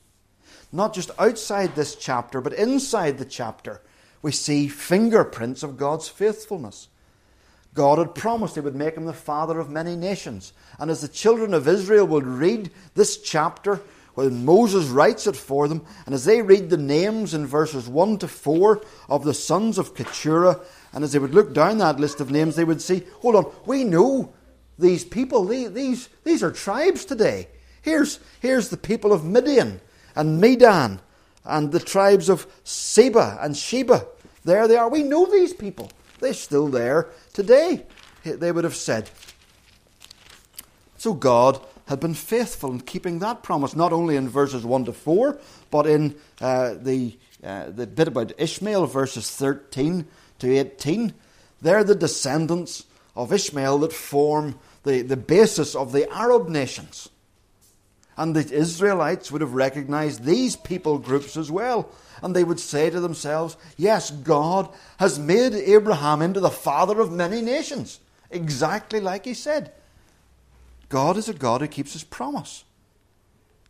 Not 0.71 0.93
just 0.93 1.11
outside 1.19 1.75
this 1.75 1.95
chapter, 1.95 2.39
but 2.39 2.53
inside 2.53 3.17
the 3.17 3.25
chapter, 3.25 3.81
we 4.21 4.31
see 4.31 4.67
fingerprints 4.67 5.63
of 5.63 5.77
God's 5.77 6.07
faithfulness. 6.07 6.87
God 7.73 7.99
had 7.99 8.15
promised 8.15 8.55
he 8.55 8.61
would 8.61 8.75
make 8.75 8.95
him 8.95 9.05
the 9.05 9.13
father 9.13 9.59
of 9.59 9.69
many 9.69 9.95
nations. 9.95 10.53
And 10.77 10.91
as 10.91 11.01
the 11.01 11.07
children 11.07 11.53
of 11.53 11.67
Israel 11.67 12.05
would 12.07 12.25
read 12.25 12.69
this 12.95 13.17
chapter, 13.17 13.81
when 14.13 14.43
Moses 14.43 14.87
writes 14.87 15.25
it 15.25 15.37
for 15.37 15.67
them, 15.67 15.85
and 16.05 16.13
as 16.13 16.25
they 16.25 16.41
read 16.41 16.69
the 16.69 16.77
names 16.77 17.33
in 17.33 17.45
verses 17.45 17.87
1 17.87 18.17
to 18.19 18.27
4 18.27 18.81
of 19.07 19.23
the 19.23 19.33
sons 19.33 19.77
of 19.77 19.95
Keturah, 19.95 20.59
and 20.91 21.03
as 21.03 21.13
they 21.13 21.19
would 21.19 21.33
look 21.33 21.53
down 21.53 21.77
that 21.77 21.99
list 21.99 22.19
of 22.19 22.29
names, 22.29 22.55
they 22.55 22.65
would 22.65 22.81
see, 22.81 23.03
hold 23.21 23.35
on, 23.35 23.51
we 23.65 23.85
know 23.85 24.33
these 24.77 25.05
people, 25.05 25.45
these, 25.45 26.09
these 26.25 26.43
are 26.43 26.51
tribes 26.51 27.05
today. 27.05 27.47
Here's, 27.81 28.19
here's 28.41 28.69
the 28.69 28.77
people 28.77 29.13
of 29.13 29.23
Midian 29.23 29.79
and 30.15 30.41
Medan 30.41 30.99
and 31.45 31.71
the 31.71 31.79
tribes 31.79 32.29
of 32.29 32.47
Seba 32.63 33.37
and 33.41 33.55
Sheba. 33.55 34.05
There 34.43 34.67
they 34.67 34.75
are. 34.75 34.89
We 34.89 35.03
know 35.03 35.25
these 35.25 35.53
people. 35.53 35.89
They're 36.21 36.33
still 36.33 36.67
there 36.67 37.09
today, 37.33 37.85
they 38.23 38.51
would 38.51 38.63
have 38.63 38.75
said. 38.75 39.09
So 40.97 41.13
God 41.13 41.59
had 41.87 41.99
been 41.99 42.13
faithful 42.13 42.71
in 42.71 42.81
keeping 42.81 43.19
that 43.19 43.43
promise, 43.43 43.75
not 43.75 43.91
only 43.91 44.15
in 44.15 44.29
verses 44.29 44.63
1 44.63 44.85
to 44.85 44.93
4, 44.93 45.37
but 45.71 45.87
in 45.87 46.15
uh, 46.39 46.75
the, 46.79 47.17
uh, 47.43 47.71
the 47.71 47.87
bit 47.87 48.07
about 48.07 48.31
Ishmael, 48.37 48.85
verses 48.85 49.29
13 49.31 50.05
to 50.39 50.57
18. 50.57 51.13
They're 51.61 51.83
the 51.83 51.95
descendants 51.95 52.85
of 53.15 53.33
Ishmael 53.33 53.79
that 53.79 53.93
form 53.93 54.59
the, 54.83 55.01
the 55.01 55.17
basis 55.17 55.75
of 55.75 55.91
the 55.91 56.09
Arab 56.11 56.49
nations. 56.49 57.09
And 58.17 58.35
the 58.35 58.53
Israelites 58.53 59.31
would 59.31 59.41
have 59.41 59.53
recognized 59.53 60.23
these 60.23 60.55
people 60.55 60.97
groups 60.97 61.37
as 61.37 61.49
well. 61.49 61.89
And 62.21 62.35
they 62.35 62.43
would 62.43 62.59
say 62.59 62.89
to 62.89 62.99
themselves, 62.99 63.57
Yes, 63.77 64.11
God 64.11 64.69
has 64.97 65.17
made 65.17 65.53
Abraham 65.53 66.21
into 66.21 66.39
the 66.39 66.49
father 66.49 66.99
of 66.99 67.11
many 67.11 67.41
nations, 67.41 67.99
exactly 68.29 68.99
like 68.99 69.25
he 69.25 69.33
said. 69.33 69.71
God 70.89 71.17
is 71.17 71.29
a 71.29 71.33
God 71.33 71.61
who 71.61 71.67
keeps 71.67 71.93
his 71.93 72.03
promise. 72.03 72.65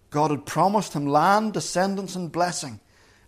God 0.09 0.31
had 0.31 0.45
promised 0.45 0.93
him 0.93 1.05
land, 1.05 1.53
descendants, 1.53 2.15
and 2.15 2.31
blessing. 2.31 2.79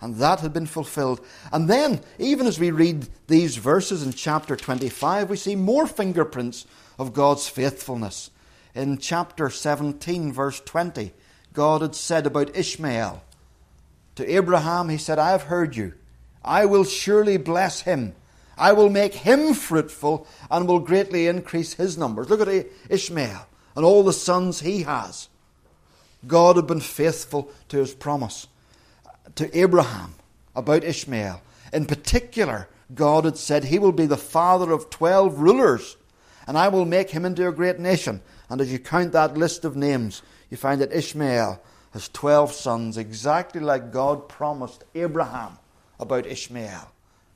And 0.01 0.17
that 0.17 0.41
had 0.41 0.51
been 0.51 0.65
fulfilled. 0.65 1.25
And 1.53 1.69
then, 1.69 2.01
even 2.19 2.45
as 2.45 2.59
we 2.59 2.71
read 2.71 3.07
these 3.27 3.55
verses 3.55 4.03
in 4.03 4.11
chapter 4.11 4.57
25, 4.57 5.29
we 5.29 5.37
see 5.37 5.55
more 5.55 5.87
fingerprints 5.87 6.65
of 6.99 7.13
God's 7.13 7.47
faithfulness. 7.47 8.29
In 8.75 8.97
chapter 8.97 9.49
17, 9.49 10.31
verse 10.31 10.59
20, 10.59 11.13
God 11.53 11.81
had 11.81 11.95
said 11.95 12.25
about 12.25 12.55
Ishmael 12.55 13.23
to 14.15 14.35
Abraham, 14.35 14.89
He 14.89 14.97
said, 14.97 15.19
I 15.19 15.31
have 15.31 15.43
heard 15.43 15.75
you. 15.75 15.93
I 16.43 16.65
will 16.65 16.83
surely 16.83 17.37
bless 17.37 17.81
him. 17.81 18.15
I 18.57 18.73
will 18.73 18.89
make 18.89 19.13
him 19.13 19.53
fruitful 19.53 20.27
and 20.51 20.67
will 20.67 20.79
greatly 20.79 21.27
increase 21.27 21.73
his 21.73 21.97
numbers. 21.97 22.29
Look 22.29 22.41
at 22.41 22.67
Ishmael 22.89 23.47
and 23.75 23.85
all 23.85 24.03
the 24.03 24.13
sons 24.13 24.59
he 24.59 24.83
has. 24.83 25.29
God 26.25 26.55
had 26.55 26.67
been 26.67 26.79
faithful 26.79 27.49
to 27.69 27.77
his 27.77 27.93
promise 27.93 28.47
to 29.35 29.57
Abraham 29.57 30.15
about 30.55 30.83
Ishmael. 30.83 31.41
In 31.71 31.85
particular, 31.85 32.67
God 32.93 33.25
had 33.25 33.37
said, 33.37 33.65
He 33.65 33.79
will 33.79 33.91
be 33.91 34.05
the 34.05 34.17
father 34.17 34.71
of 34.71 34.89
twelve 34.89 35.39
rulers, 35.39 35.97
and 36.47 36.57
I 36.57 36.67
will 36.67 36.85
make 36.85 37.09
him 37.09 37.25
into 37.25 37.47
a 37.47 37.51
great 37.51 37.79
nation. 37.79 38.21
And 38.49 38.61
as 38.61 38.71
you 38.71 38.79
count 38.79 39.13
that 39.13 39.37
list 39.37 39.65
of 39.65 39.75
names, 39.75 40.21
you 40.49 40.57
find 40.57 40.81
that 40.81 40.93
Ishmael 40.93 41.61
has 41.91 42.09
twelve 42.09 42.51
sons, 42.51 42.97
exactly 42.97 43.61
like 43.61 43.91
God 43.91 44.27
promised 44.27 44.83
Abraham 44.95 45.57
about 45.99 46.25
Ishmael. 46.25 46.91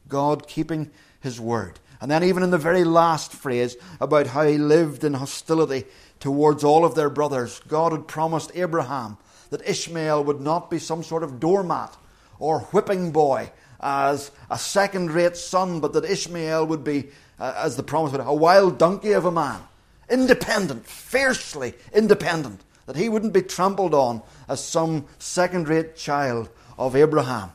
God 0.08 0.48
keeping 0.48 0.90
his 1.20 1.40
word. 1.40 1.80
And 2.00 2.12
then, 2.12 2.24
even 2.24 2.44
in 2.44 2.52
the 2.52 2.58
very 2.58 2.84
last 2.84 3.34
phrase 3.34 3.76
about 4.00 4.28
how 4.28 4.44
he 4.44 4.58
lived 4.58 5.04
in 5.04 5.16
hostility 5.16 5.86
towards 6.20 6.64
all 6.64 6.86
of 6.86 6.96
their 6.96 7.10
brothers, 7.10 7.60
God 7.68 7.92
had 7.92 8.08
promised 8.08 8.52
Abraham 8.54 9.18
that 9.50 9.68
Ishmael 9.68 10.24
would 10.26 10.42
not 10.42 10.70
be 10.70 10.80
some 10.80 11.04
sort 11.04 11.24
of 11.24 11.40
doormat 11.40 11.96
or 12.40 12.62
whipping 12.62 13.12
boy 13.12 13.52
as 13.80 14.32
a 14.50 14.58
second 14.58 15.12
rate 15.12 15.38
son, 15.38 15.80
but 15.80 15.94
that 15.94 16.06
Ishmael 16.06 16.68
would 16.68 16.84
be, 16.84 17.10
uh, 17.40 17.54
as 17.58 17.78
the 17.78 17.84
promise 17.84 18.12
would, 18.12 18.22
a 18.22 18.34
wild 18.34 18.78
donkey 18.78 19.14
of 19.14 19.26
a 19.26 19.32
man, 19.32 19.62
independent, 20.10 20.86
fiercely 20.86 21.74
independent, 21.94 22.62
that 22.86 22.96
he 22.96 23.10
wouldn't 23.10 23.34
be 23.34 23.42
trampled 23.42 23.94
on 23.94 24.22
as 24.48 24.64
some 24.64 25.06
second 25.20 25.68
rate 25.68 25.96
child 25.96 26.50
of 26.78 26.96
Abraham 26.96 27.52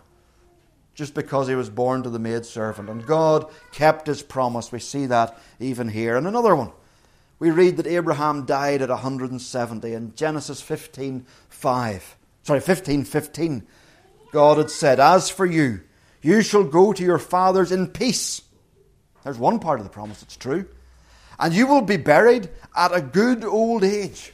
just 0.94 1.14
because 1.14 1.48
he 1.48 1.54
was 1.54 1.70
born 1.70 2.02
to 2.02 2.10
the 2.10 2.18
maidservant. 2.18 2.88
And 2.88 3.06
God 3.06 3.50
kept 3.72 4.06
his 4.06 4.22
promise. 4.22 4.70
We 4.70 4.78
see 4.78 5.06
that 5.06 5.38
even 5.58 5.88
here. 5.88 6.16
And 6.16 6.26
another 6.26 6.54
one 6.54 6.72
we 7.42 7.50
read 7.50 7.78
that 7.78 7.88
Abraham 7.88 8.44
died 8.44 8.82
at 8.82 8.88
170 8.88 9.92
in 9.92 10.14
Genesis 10.14 10.60
15 10.60 11.26
5. 11.48 12.16
Sorry, 12.44 12.60
15 12.60 13.04
15. 13.04 13.66
God 14.30 14.58
had 14.58 14.70
said, 14.70 15.00
As 15.00 15.28
for 15.28 15.44
you, 15.44 15.80
you 16.22 16.42
shall 16.42 16.62
go 16.62 16.92
to 16.92 17.02
your 17.02 17.18
fathers 17.18 17.72
in 17.72 17.88
peace. 17.88 18.42
There's 19.24 19.38
one 19.38 19.58
part 19.58 19.80
of 19.80 19.84
the 19.84 19.90
promise 19.90 20.20
that's 20.20 20.36
true. 20.36 20.68
And 21.38 21.52
you 21.52 21.66
will 21.66 21.82
be 21.82 21.96
buried 21.96 22.50
at 22.76 22.94
a 22.94 23.00
good 23.00 23.44
old 23.44 23.84
age. 23.84 24.32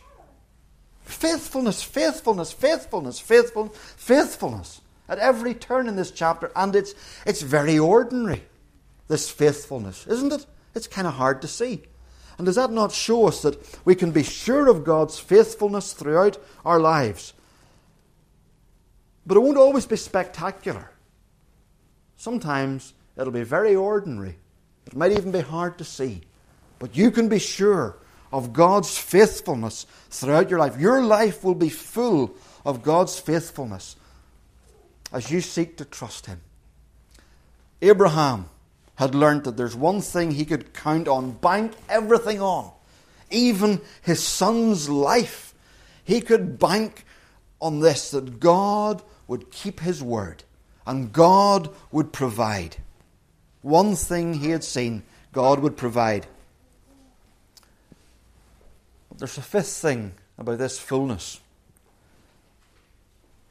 Faithfulness, 1.02 1.82
faithfulness, 1.82 2.52
faithfulness, 2.52 3.18
faithfulness, 3.18 3.76
faithfulness 3.96 4.80
at 5.08 5.18
every 5.18 5.54
turn 5.54 5.88
in 5.88 5.96
this 5.96 6.10
chapter. 6.10 6.52
And 6.54 6.76
it's, 6.76 6.94
it's 7.24 7.42
very 7.42 7.78
ordinary, 7.78 8.44
this 9.08 9.30
faithfulness, 9.30 10.06
isn't 10.06 10.32
it? 10.32 10.46
It's 10.74 10.86
kind 10.86 11.06
of 11.06 11.14
hard 11.14 11.40
to 11.42 11.48
see. 11.48 11.82
And 12.36 12.46
does 12.46 12.56
that 12.56 12.70
not 12.70 12.92
show 12.92 13.26
us 13.26 13.42
that 13.42 13.58
we 13.84 13.94
can 13.94 14.12
be 14.12 14.22
sure 14.22 14.68
of 14.68 14.84
God's 14.84 15.18
faithfulness 15.18 15.92
throughout 15.92 16.38
our 16.64 16.78
lives? 16.78 17.32
But 19.26 19.36
it 19.36 19.40
won't 19.40 19.58
always 19.58 19.86
be 19.86 19.96
spectacular. 19.96 20.90
Sometimes 22.16 22.94
it'll 23.16 23.32
be 23.32 23.42
very 23.42 23.74
ordinary. 23.74 24.36
It 24.86 24.96
might 24.96 25.12
even 25.12 25.32
be 25.32 25.40
hard 25.40 25.78
to 25.78 25.84
see. 25.84 26.22
But 26.78 26.96
you 26.96 27.10
can 27.10 27.28
be 27.28 27.38
sure 27.38 27.96
of 28.32 28.52
God's 28.52 28.96
faithfulness 28.96 29.86
throughout 30.10 30.50
your 30.50 30.58
life. 30.58 30.78
Your 30.78 31.02
life 31.02 31.42
will 31.42 31.54
be 31.54 31.68
full 31.68 32.34
of 32.64 32.82
God's 32.82 33.18
faithfulness 33.18 33.96
as 35.12 35.30
you 35.30 35.40
seek 35.40 35.76
to 35.78 35.84
trust 35.84 36.26
Him. 36.26 36.40
Abraham 37.80 38.48
had 38.96 39.14
learned 39.14 39.44
that 39.44 39.56
there's 39.56 39.76
one 39.76 40.00
thing 40.00 40.32
he 40.32 40.44
could 40.44 40.74
count 40.74 41.06
on, 41.06 41.30
bank 41.30 41.72
everything 41.88 42.40
on, 42.40 42.72
even 43.30 43.80
his 44.02 44.20
son's 44.22 44.88
life. 44.88 45.54
He 46.04 46.20
could 46.20 46.58
bank 46.58 47.04
on 47.60 47.78
this 47.78 48.10
that 48.10 48.40
God 48.40 49.02
would 49.28 49.52
keep 49.52 49.78
his 49.78 50.02
word 50.02 50.42
and 50.84 51.12
God 51.12 51.70
would 51.92 52.12
provide. 52.12 52.78
One 53.62 53.94
thing 53.94 54.34
he 54.34 54.50
had 54.50 54.64
seen, 54.64 55.04
God 55.32 55.60
would 55.60 55.76
provide. 55.76 56.26
There's 59.18 59.36
a 59.36 59.42
fifth 59.42 59.68
thing 59.68 60.14
about 60.38 60.58
this 60.58 60.78
fullness 60.78 61.40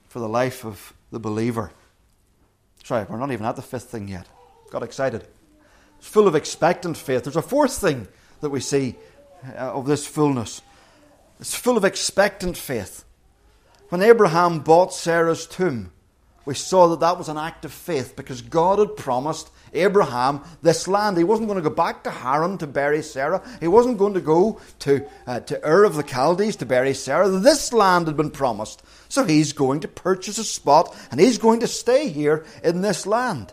for 0.07 0.19
the 0.19 0.29
life 0.29 0.65
of 0.65 0.93
the 1.11 1.19
believer. 1.19 1.71
Sorry, 2.83 3.05
we're 3.09 3.17
not 3.17 3.31
even 3.31 3.45
at 3.45 3.57
the 3.57 3.61
fifth 3.61 3.89
thing 3.89 4.07
yet. 4.07 4.27
Got 4.71 4.83
excited. 4.83 5.27
It's 5.99 6.07
full 6.07 6.27
of 6.27 6.35
expectant 6.35 6.95
faith. 6.95 7.23
There's 7.23 7.35
a 7.35 7.41
fourth 7.41 7.77
thing 7.77 8.07
that 8.39 8.49
we 8.49 8.61
see 8.61 8.95
uh, 9.45 9.73
of 9.73 9.85
this 9.85 10.07
fullness. 10.07 10.61
It's 11.39 11.55
full 11.55 11.75
of 11.75 11.83
expectant 11.83 12.55
faith. 12.55 13.03
When 13.89 14.01
Abraham 14.01 14.59
bought 14.59 14.93
Sarah's 14.93 15.45
tomb, 15.45 15.91
we 16.47 16.53
saw 16.53 16.87
that 16.87 17.01
that 17.01 17.17
was 17.17 17.27
an 17.27 17.37
act 17.37 17.65
of 17.65 17.73
faith 17.73 18.15
because 18.15 18.41
God 18.41 18.79
had 18.79 18.95
promised 18.95 19.51
Abraham 19.73 20.41
this 20.61 20.87
land. 20.87 21.17
He 21.17 21.25
wasn't 21.25 21.49
going 21.49 21.61
to 21.61 21.69
go 21.69 21.75
back 21.75 22.05
to 22.05 22.09
Haran 22.09 22.57
to 22.59 22.67
bury 22.67 23.01
Sarah. 23.01 23.43
He 23.59 23.67
wasn't 23.67 23.97
going 23.97 24.13
to 24.13 24.21
go 24.21 24.61
to, 24.79 25.05
uh, 25.27 25.41
to 25.41 25.67
Ur 25.67 25.83
of 25.83 25.95
the 25.95 26.07
Chaldees 26.07 26.55
to 26.55 26.65
bury 26.65 26.93
Sarah. 26.93 27.27
This 27.27 27.73
land 27.73 28.07
had 28.07 28.15
been 28.15 28.31
promised. 28.31 28.81
So 29.09 29.25
he's 29.25 29.51
going 29.51 29.81
to 29.81 29.89
purchase 29.89 30.37
a 30.37 30.45
spot 30.45 30.95
and 31.11 31.19
he's 31.19 31.37
going 31.37 31.59
to 31.59 31.67
stay 31.67 32.07
here 32.07 32.45
in 32.63 32.81
this 32.81 33.05
land. 33.05 33.51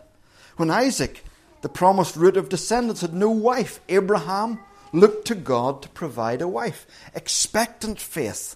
When 0.55 0.71
Isaac, 0.71 1.25
the 1.63 1.69
promised 1.69 2.15
root 2.15 2.37
of 2.37 2.47
descendants, 2.47 3.01
had 3.01 3.13
no 3.13 3.29
wife, 3.29 3.81
Abraham 3.89 4.59
looked 4.93 5.27
to 5.27 5.35
God 5.35 5.81
to 5.81 5.89
provide 5.89 6.41
a 6.41 6.47
wife. 6.47 6.87
Expectant 7.13 7.99
faith. 7.99 8.55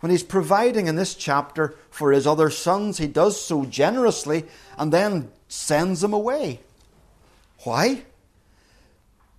When 0.00 0.10
he's 0.10 0.22
providing 0.22 0.86
in 0.86 0.96
this 0.96 1.14
chapter 1.14 1.74
for 1.90 2.12
his 2.12 2.26
other 2.26 2.50
sons, 2.50 2.98
he 2.98 3.06
does 3.08 3.40
so 3.40 3.64
generously 3.64 4.44
and 4.76 4.92
then 4.92 5.30
sends 5.48 6.00
them 6.00 6.12
away. 6.12 6.60
Why? 7.64 8.04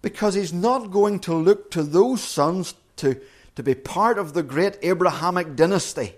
Because 0.02 0.34
he's 0.34 0.54
not 0.54 0.92
going 0.92 1.20
to 1.22 1.34
look 1.34 1.72
to 1.72 1.84
those 1.84 2.22
sons 2.22 2.74
to 2.98 3.20
to 3.60 3.64
be 3.64 3.76
part 3.76 4.18
of 4.18 4.34
the 4.34 4.42
great 4.42 4.78
Abrahamic 4.84 5.54
dynasty, 5.54 6.14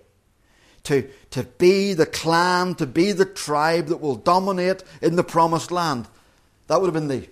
to, 0.84 1.10
to 1.32 1.42
be 1.42 1.96
the 1.96 2.06
clan, 2.06 2.76
to 2.76 2.86
be 2.86 3.14
the 3.14 3.26
tribe 3.26 3.88
that 3.88 3.98
will 3.98 4.16
dominate 4.16 4.84
in 5.02 5.16
the 5.16 5.24
promised 5.24 5.72
land. 5.72 6.08
That 6.68 6.80
would 6.80 6.86
have 6.86 6.94
been 6.94 7.08
the, 7.08 7.28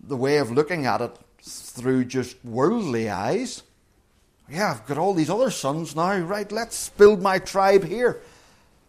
the 0.00 0.16
way 0.16 0.38
of 0.38 0.50
looking 0.50 0.86
at 0.86 1.02
it 1.02 1.16
through 1.40 2.06
just 2.06 2.36
worldly 2.44 3.08
eyes. 3.08 3.62
Yeah, 4.48 4.72
I've 4.72 4.86
got 4.86 4.98
all 4.98 5.14
these 5.14 5.30
other 5.30 5.50
sons 5.50 5.96
now, 5.96 6.18
right? 6.18 6.50
Let's 6.50 6.90
build 6.90 7.22
my 7.22 7.38
tribe 7.38 7.84
here. 7.84 8.20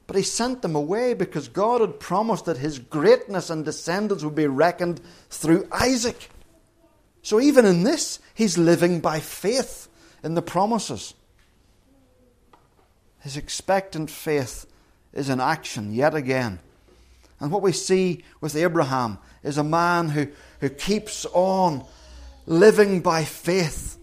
But 0.07 0.17
he 0.17 0.21
sent 0.21 0.61
them 0.61 0.75
away 0.75 1.13
because 1.13 1.47
God 1.47 1.81
had 1.81 1.99
promised 1.99 2.45
that 2.45 2.57
his 2.57 2.77
greatness 2.77 3.49
and 3.49 3.65
descendants 3.65 4.23
would 4.23 4.35
be 4.35 4.47
reckoned 4.47 5.01
through 5.29 5.67
Isaac. 5.71 6.29
So 7.21 7.39
even 7.39 7.65
in 7.65 7.83
this, 7.83 8.19
he's 8.35 8.57
living 8.57 8.99
by 8.99 9.19
faith 9.19 9.87
in 10.23 10.35
the 10.35 10.41
promises. 10.41 11.15
His 13.21 13.37
expectant 13.37 14.11
faith 14.11 14.67
is 15.11 15.29
in 15.29 15.39
action 15.39 15.93
yet 15.93 16.13
again. 16.13 16.59
And 17.39 17.51
what 17.51 17.63
we 17.63 17.71
see 17.71 18.23
with 18.41 18.55
Abraham 18.55 19.17
is 19.41 19.57
a 19.57 19.63
man 19.63 20.09
who, 20.09 20.27
who 20.59 20.69
keeps 20.69 21.25
on 21.33 21.83
living 22.45 23.01
by 23.01 23.23
faith 23.23 23.97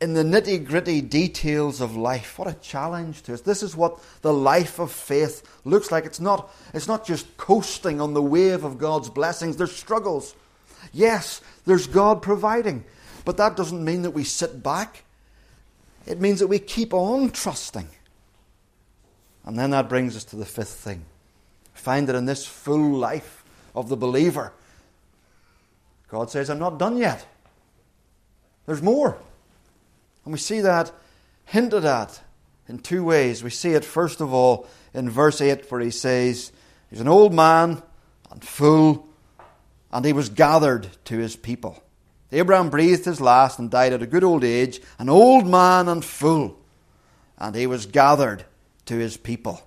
in 0.00 0.14
the 0.14 0.22
nitty 0.22 0.64
gritty 0.64 1.02
details 1.02 1.80
of 1.80 1.94
life. 1.94 2.38
What 2.38 2.48
a 2.48 2.54
challenge 2.54 3.22
to 3.22 3.34
us. 3.34 3.42
This 3.42 3.62
is 3.62 3.76
what 3.76 3.98
the 4.22 4.32
life 4.32 4.78
of 4.78 4.90
faith 4.90 5.42
looks 5.64 5.92
like. 5.92 6.06
It's 6.06 6.20
not, 6.20 6.50
it's 6.72 6.88
not 6.88 7.06
just 7.06 7.36
coasting 7.36 8.00
on 8.00 8.14
the 8.14 8.22
wave 8.22 8.64
of 8.64 8.78
God's 8.78 9.10
blessings, 9.10 9.56
there's 9.56 9.76
struggles. 9.76 10.34
Yes, 10.92 11.42
there's 11.66 11.86
God 11.86 12.22
providing. 12.22 12.84
But 13.26 13.36
that 13.36 13.56
doesn't 13.56 13.84
mean 13.84 14.02
that 14.02 14.12
we 14.12 14.24
sit 14.24 14.62
back. 14.62 15.04
It 16.06 16.18
means 16.18 16.40
that 16.40 16.46
we 16.46 16.58
keep 16.58 16.94
on 16.94 17.30
trusting. 17.30 17.88
And 19.44 19.58
then 19.58 19.70
that 19.70 19.90
brings 19.90 20.16
us 20.16 20.24
to 20.24 20.36
the 20.36 20.46
fifth 20.46 20.70
thing. 20.70 21.04
Find 21.74 22.08
that 22.08 22.16
in 22.16 22.24
this 22.24 22.46
full 22.46 22.92
life 22.92 23.44
of 23.74 23.90
the 23.90 23.96
believer, 23.96 24.52
God 26.08 26.30
says, 26.30 26.48
I'm 26.48 26.58
not 26.58 26.78
done 26.78 26.96
yet. 26.96 27.26
There's 28.64 28.82
more. 28.82 29.18
And 30.24 30.32
we 30.32 30.38
see 30.38 30.60
that 30.60 30.92
hinted 31.44 31.84
at 31.84 32.20
in 32.68 32.78
two 32.78 33.04
ways. 33.04 33.42
We 33.42 33.50
see 33.50 33.72
it, 33.72 33.84
first 33.84 34.20
of 34.20 34.32
all, 34.32 34.68
in 34.94 35.10
verse 35.10 35.40
8, 35.40 35.70
where 35.70 35.80
he 35.80 35.90
says, 35.90 36.52
He's 36.90 37.00
an 37.00 37.08
old 37.08 37.32
man 37.32 37.82
and 38.30 38.44
full, 38.44 39.08
and 39.92 40.04
he 40.04 40.12
was 40.12 40.28
gathered 40.28 40.88
to 41.06 41.18
his 41.18 41.36
people. 41.36 41.82
Abraham 42.32 42.70
breathed 42.70 43.04
his 43.04 43.20
last 43.20 43.58
and 43.58 43.70
died 43.70 43.92
at 43.92 44.02
a 44.02 44.06
good 44.06 44.24
old 44.24 44.44
age, 44.44 44.80
an 44.98 45.08
old 45.08 45.46
man 45.46 45.88
and 45.88 46.04
full, 46.04 46.58
and 47.38 47.54
he 47.54 47.66
was 47.66 47.86
gathered 47.86 48.44
to 48.86 48.94
his 48.94 49.16
people. 49.16 49.60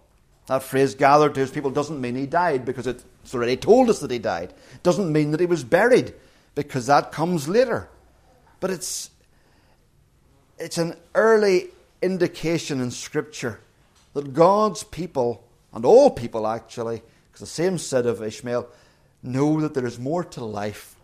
That 0.47 0.63
phrase, 0.63 0.95
gathered 0.95 1.33
to 1.35 1.41
his 1.41 1.51
people, 1.51 1.71
doesn't 1.71 2.01
mean 2.01 2.15
he 2.15 2.25
died 2.25 2.65
because 2.65 2.87
it's 2.87 3.03
already 3.33 3.57
told 3.57 3.89
us 3.89 3.99
that 3.99 4.11
he 4.11 4.19
died. 4.19 4.53
It 4.73 4.83
doesn't 4.83 5.11
mean 5.11 5.31
that 5.31 5.39
he 5.39 5.45
was 5.45 5.63
buried 5.63 6.13
because 6.55 6.87
that 6.87 7.11
comes 7.11 7.47
later. 7.47 7.89
But 8.59 8.71
it's, 8.71 9.09
it's 10.63 10.77
an 10.77 10.95
early 11.13 11.67
indication 12.01 12.79
in 12.79 12.89
Scripture 12.89 13.59
that 14.13 14.33
God's 14.33 14.83
people, 14.85 15.43
and 15.73 15.83
all 15.83 16.09
people 16.09 16.47
actually, 16.47 17.01
because 17.27 17.41
the 17.41 17.45
same 17.45 17.77
said 17.77 18.05
of 18.05 18.23
Ishmael, 18.23 18.69
know 19.21 19.59
that 19.59 19.73
there 19.73 19.85
is 19.85 19.99
more 19.99 20.23
to 20.23 20.45
life 20.45 20.95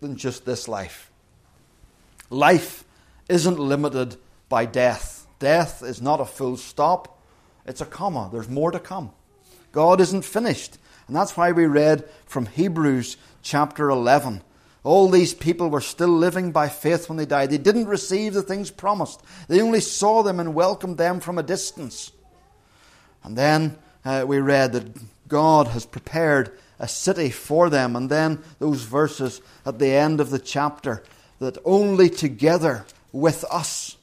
than 0.00 0.16
just 0.16 0.44
this 0.44 0.68
life. 0.68 1.10
Life 2.30 2.84
isn't 3.28 3.58
limited 3.58 4.16
by 4.48 4.66
death. 4.66 5.26
Death 5.40 5.82
is 5.82 6.00
not 6.00 6.20
a 6.20 6.24
full 6.24 6.56
stop, 6.56 7.18
it's 7.66 7.80
a 7.80 7.86
comma. 7.86 8.28
There's 8.32 8.48
more 8.48 8.70
to 8.70 8.78
come. 8.78 9.10
God 9.72 10.00
isn't 10.00 10.24
finished. 10.24 10.78
And 11.08 11.16
that's 11.16 11.36
why 11.36 11.50
we 11.50 11.66
read 11.66 12.08
from 12.26 12.46
Hebrews 12.46 13.16
chapter 13.42 13.90
11. 13.90 14.42
All 14.84 15.08
these 15.08 15.32
people 15.32 15.70
were 15.70 15.80
still 15.80 16.08
living 16.08 16.50
by 16.50 16.68
faith 16.68 17.08
when 17.08 17.16
they 17.16 17.26
died. 17.26 17.50
They 17.50 17.58
didn't 17.58 17.86
receive 17.86 18.34
the 18.34 18.42
things 18.42 18.70
promised, 18.70 19.22
they 19.48 19.60
only 19.60 19.80
saw 19.80 20.22
them 20.22 20.40
and 20.40 20.54
welcomed 20.54 20.98
them 20.98 21.20
from 21.20 21.38
a 21.38 21.42
distance. 21.42 22.12
And 23.24 23.38
then 23.38 23.78
uh, 24.04 24.24
we 24.26 24.38
read 24.38 24.72
that 24.72 24.96
God 25.28 25.68
has 25.68 25.86
prepared 25.86 26.58
a 26.78 26.88
city 26.88 27.30
for 27.30 27.70
them. 27.70 27.94
And 27.94 28.10
then 28.10 28.42
those 28.58 28.82
verses 28.82 29.40
at 29.64 29.78
the 29.78 29.92
end 29.92 30.20
of 30.20 30.30
the 30.30 30.40
chapter 30.40 31.02
that 31.38 31.58
only 31.64 32.10
together 32.10 32.84
with 33.12 33.44
us 33.44 33.96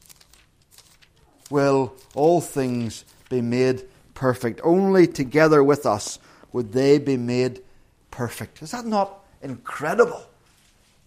will 1.49 1.93
all 2.15 2.39
things 2.39 3.03
be 3.29 3.41
made 3.41 3.83
perfect. 4.13 4.61
Only 4.63 5.07
together 5.07 5.63
with 5.63 5.85
us 5.85 6.19
would 6.53 6.71
they 6.71 6.99
be 6.99 7.17
made 7.17 7.61
perfect. 8.11 8.61
Is 8.61 8.71
that 8.71 8.85
not 8.85 9.23
incredible? 9.41 10.28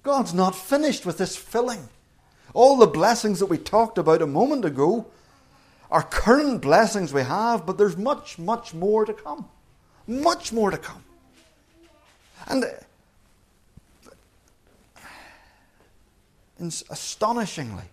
God's 0.03 0.35
not 0.35 0.55
finished 0.55 1.07
with 1.07 1.19
this 1.19 1.37
filling. 1.37 1.88
All 2.55 2.77
the 2.77 2.87
blessings 2.87 3.38
that 3.38 3.47
we 3.47 3.59
talked 3.59 3.99
about 3.99 4.21
a 4.21 4.27
moment 4.27 4.65
ago 4.65 5.07
are 5.91 6.03
current 6.03 6.62
blessings 6.62 7.12
we 7.12 7.23
have, 7.23 7.65
but 7.67 7.79
there's 7.79 7.97
much, 7.97 8.38
much 8.38 8.75
more 8.75 9.05
to 9.05 9.12
come. 9.12 9.49
Much 10.07 10.53
more 10.53 10.71
to 10.71 10.79
come. 10.79 11.05
And 12.49 12.65
uh, 12.65 12.69
astonishingly, 16.91 17.85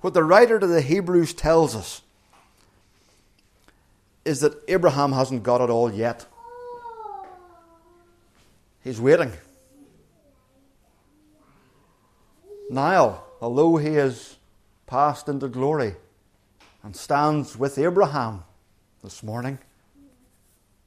what 0.00 0.14
the 0.14 0.24
writer 0.24 0.58
to 0.58 0.66
the 0.66 0.80
Hebrews 0.80 1.34
tells 1.34 1.76
us 1.76 2.00
is 4.24 4.40
that 4.40 4.54
Abraham 4.68 5.12
hasn't 5.12 5.42
got 5.42 5.60
it 5.60 5.68
all 5.68 5.92
yet. 5.92 6.26
He's 8.82 9.00
waiting. 9.00 9.32
Now, 12.70 13.24
although 13.40 13.78
he 13.78 13.94
has 13.94 14.36
passed 14.86 15.28
into 15.28 15.48
glory 15.48 15.96
and 16.84 16.94
stands 16.94 17.58
with 17.58 17.76
Abraham 17.76 18.44
this 19.02 19.24
morning, 19.24 19.58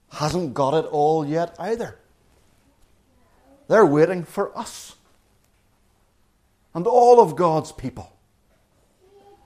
hasn't 0.09 0.53
got 0.53 0.73
it 0.75 0.85
all 0.85 1.27
yet 1.27 1.53
either. 1.59 1.99
They're 3.67 3.85
waiting 3.85 4.23
for 4.23 4.57
us 4.57 4.95
and 6.73 6.87
all 6.87 7.19
of 7.19 7.35
God's 7.35 7.73
people. 7.73 8.13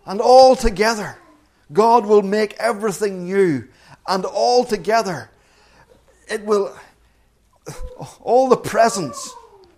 And 0.06 0.22
all 0.22 0.56
together, 0.56 1.18
God 1.74 2.06
will 2.06 2.22
make 2.22 2.54
everything 2.60 3.26
new. 3.26 3.68
And 4.08 4.26
all 4.26 4.64
together, 4.64 5.32
it 6.30 6.46
will, 6.46 6.78
all 8.22 8.48
the 8.48 8.58
presents 8.58 9.34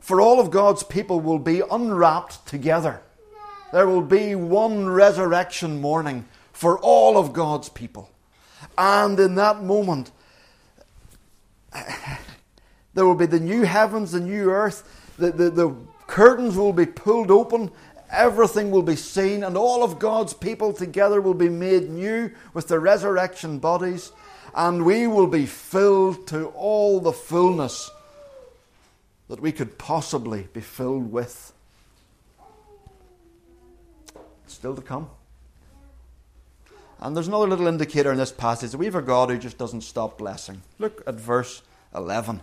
for 0.10 0.19
all 0.19 0.39
of 0.39 0.50
God's 0.50 0.82
people 0.82 1.19
will 1.19 1.38
be 1.38 1.62
unwrapped 1.69 2.43
together. 2.48 3.00
There 3.72 3.86
will 3.86 4.02
be 4.02 4.34
one 4.34 4.89
resurrection 4.89 5.82
morning 5.82 6.26
for 6.52 6.80
all 6.80 7.15
of 7.15 7.32
God's 7.32 7.69
people. 7.69 8.10
And 8.76 9.19
in 9.19 9.36
that 9.36 9.62
moment, 9.62 10.10
there 12.95 13.06
will 13.06 13.13
be 13.13 13.28
the 13.28 13.39
new 13.39 13.62
heavens, 13.62 14.13
the 14.13 14.19
new 14.19 14.50
earth, 14.50 15.13
the, 15.19 15.32
the, 15.32 15.52
the 15.52 15.76
curtains 16.08 16.56
will 16.56 16.74
be 16.74 16.88
pulled 16.88 17.30
open, 17.30 17.69
everything 18.12 18.72
will 18.72 18.82
be 18.82 18.95
seen, 18.95 19.43
and 19.43 19.56
all 19.56 19.84
of 19.84 20.00
God's 20.00 20.34
people 20.34 20.74
together 20.74 21.22
will 21.22 21.36
be 21.36 21.50
made 21.50 21.88
new 21.88 22.32
with 22.56 22.67
the 22.67 22.80
resurrection 22.80 23.60
bodies, 23.60 24.12
and 24.56 24.84
we 24.84 25.06
will 25.06 25.28
be 25.28 25.45
filled 25.45 26.26
to 26.30 26.48
all 26.56 27.00
the 27.00 27.13
fullness 27.13 27.91
that 29.30 29.39
we 29.39 29.52
could 29.52 29.78
possibly 29.78 30.48
be 30.54 30.60
filled 30.60 31.12
with. 31.12 31.54
Still 34.48 34.76
to 34.76 34.82
come. 34.82 35.10
And 37.00 37.15
there's 37.15 37.28
another 37.28 37.48
little 37.48 37.68
indicator 37.68 38.12
in 38.12 38.18
this 38.18 38.32
passage 38.32 38.72
that 38.72 38.78
we 38.78 38.86
have 38.86 38.96
a 38.96 39.02
God 39.02 39.30
who 39.30 39.38
just 39.38 39.58
doesn't 39.58 39.82
stop 39.82 40.18
blessing. 40.18 40.62
Look 40.80 41.02
at 41.08 41.15
verse 41.15 41.62
11. 41.96 42.42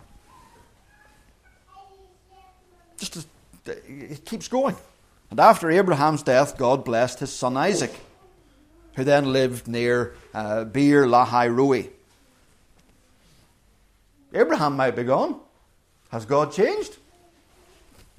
Just 2.97 3.17
as, 3.17 3.27
it 3.65 4.25
keeps 4.25 4.47
going. 4.47 4.75
And 5.29 5.39
after 5.39 5.69
Abraham's 5.69 6.23
death, 6.23 6.57
God 6.57 6.85
blessed 6.85 7.19
his 7.19 7.33
son 7.33 7.57
Isaac, 7.57 7.93
who 8.95 9.03
then 9.03 9.31
lived 9.33 9.67
near 9.67 10.15
uh, 10.33 10.63
Beer 10.63 11.05
Lahai 11.05 11.53
Roi. 11.55 11.89
Abraham 14.33 14.75
might 14.75 14.95
be 14.95 15.03
gone. 15.03 15.39
Has 16.09 16.25
God 16.25 16.51
changed? 16.51 16.97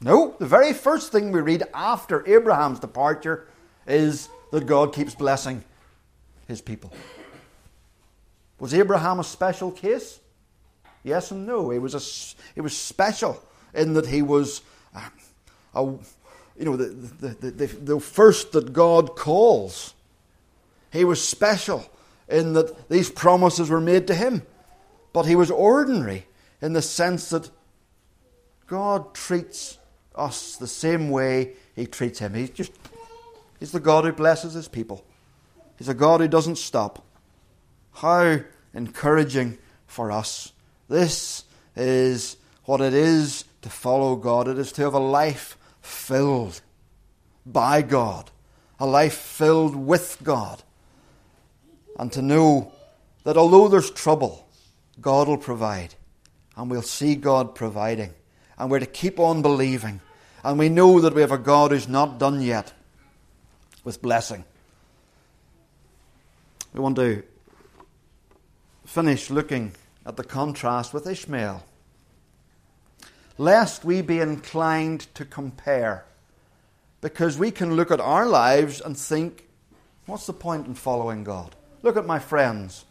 No. 0.01 0.37
The 0.39 0.47
very 0.47 0.73
first 0.73 1.13
thing 1.13 1.33
we 1.33 1.41
read 1.41 1.65
after 1.75 2.27
Abraham's 2.29 2.81
departure 2.81 3.47
is 3.87 4.29
that 4.53 4.67
God 4.67 4.95
keeps 4.95 5.15
blessing 5.15 5.65
his 6.47 6.61
people. 6.61 6.93
Was 8.59 8.75
Abraham 8.75 9.21
a 9.21 9.25
special 9.25 9.71
case? 9.71 10.21
Yes 11.05 11.31
and 11.31 11.47
no. 11.47 11.71
He 11.71 11.79
was, 11.79 11.95
a, 11.95 12.45
he 12.55 12.61
was 12.61 12.77
special 12.77 13.43
in 13.75 13.95
that 13.95 14.07
he 14.07 14.23
was, 14.23 14.63
a, 14.95 15.03
a 15.75 15.85
you 15.85 16.65
know, 16.65 16.77
the, 16.77 16.87
the, 16.87 17.51
the, 17.51 17.67
the 17.67 18.01
first 18.01 18.53
that 18.53 18.73
God 18.73 19.17
calls. 19.17 19.95
He 20.93 21.05
was 21.05 21.27
special 21.27 21.89
in 22.29 22.55
that 22.55 22.89
these 22.89 23.11
promises 23.11 23.71
were 23.71 23.81
made 23.81 24.07
to 24.09 24.15
him. 24.15 24.43
But 25.13 25.27
he 25.27 25.37
was 25.37 25.51
ordinary 25.51 26.27
in 26.61 26.73
the 26.73 26.83
sense 26.83 27.31
that 27.31 27.51
God 28.69 29.15
treats 29.15 29.79
us 30.15 30.57
the 30.57 30.67
same 30.67 31.11
way 31.11 31.55
he 31.75 31.87
treats 31.87 32.21
him. 32.21 32.35
He's 32.35 32.51
just 32.51 32.73
He's 33.59 33.73
the 33.73 33.81
God 33.81 34.05
who 34.05 34.13
blesses 34.13 34.55
his 34.55 34.69
people. 34.69 35.05
He's 35.77 35.89
a 35.89 35.95
God 35.95 36.21
who 36.21 36.29
doesn't 36.29 36.59
stop. 36.59 37.05
How 37.93 38.41
encouraging 38.75 39.59
for 39.87 40.13
us. 40.13 40.53
This 40.89 41.45
is 41.75 42.37
what 42.65 42.81
it 42.81 42.95
is 42.95 43.45
to 43.63 43.71
follow 43.71 44.17
God. 44.17 44.49
It 44.49 44.59
is 44.59 44.73
to 44.73 44.83
have 44.83 44.95
a 44.95 45.01
life 45.01 45.59
filled 45.81 46.61
by 47.45 47.83
God, 47.83 48.31
a 48.79 48.87
life 48.87 49.15
filled 49.15 49.75
with 49.75 50.19
God, 50.23 50.63
and 51.99 52.13
to 52.13 52.23
know 52.23 52.73
that 53.25 53.37
although 53.37 53.69
there's 53.69 53.91
trouble, 53.91 54.47
God 55.01 55.29
will 55.29 55.39
provide, 55.39 55.95
and 56.57 56.71
we'll 56.71 56.83
see 56.83 57.15
God 57.17 57.55
providing 57.55 58.13
and 58.59 58.71
we're 58.71 58.81
to 58.81 58.87
keep 58.87 59.19
on 59.21 59.41
believing. 59.41 60.01
And 60.45 60.59
we 60.59 60.69
know 60.69 61.01
that 61.01 61.15
we 61.15 61.21
have 61.21 61.33
a 61.33 61.39
God 61.39 61.71
who's 61.71 61.89
not 61.89 62.19
done 62.19 62.43
yet 62.43 62.73
with 63.85 64.03
blessing. 64.03 64.45
We 66.75 66.81
want 66.81 66.97
to 66.97 67.23
finish 68.85 69.31
looking 69.31 69.73
at 70.05 70.17
the 70.17 70.25
contrast 70.25 70.93
with 70.93 71.07
Ishmael. 71.07 71.65
Lest 73.37 73.85
we 73.85 74.03
be 74.03 74.19
inclined 74.19 75.07
to 75.15 75.25
compare, 75.25 76.05
because 77.01 77.39
we 77.39 77.51
can 77.51 77.77
look 77.77 77.91
at 77.91 78.01
our 78.01 78.27
lives 78.27 78.81
and 78.81 78.97
think, 78.97 79.47
what's 80.07 80.27
the 80.27 80.33
point 80.33 80.67
in 80.67 80.75
following 80.75 81.23
God? 81.23 81.55
Look 81.83 81.97
at 81.97 82.07
my 82.07 82.19
friends. 82.19 82.85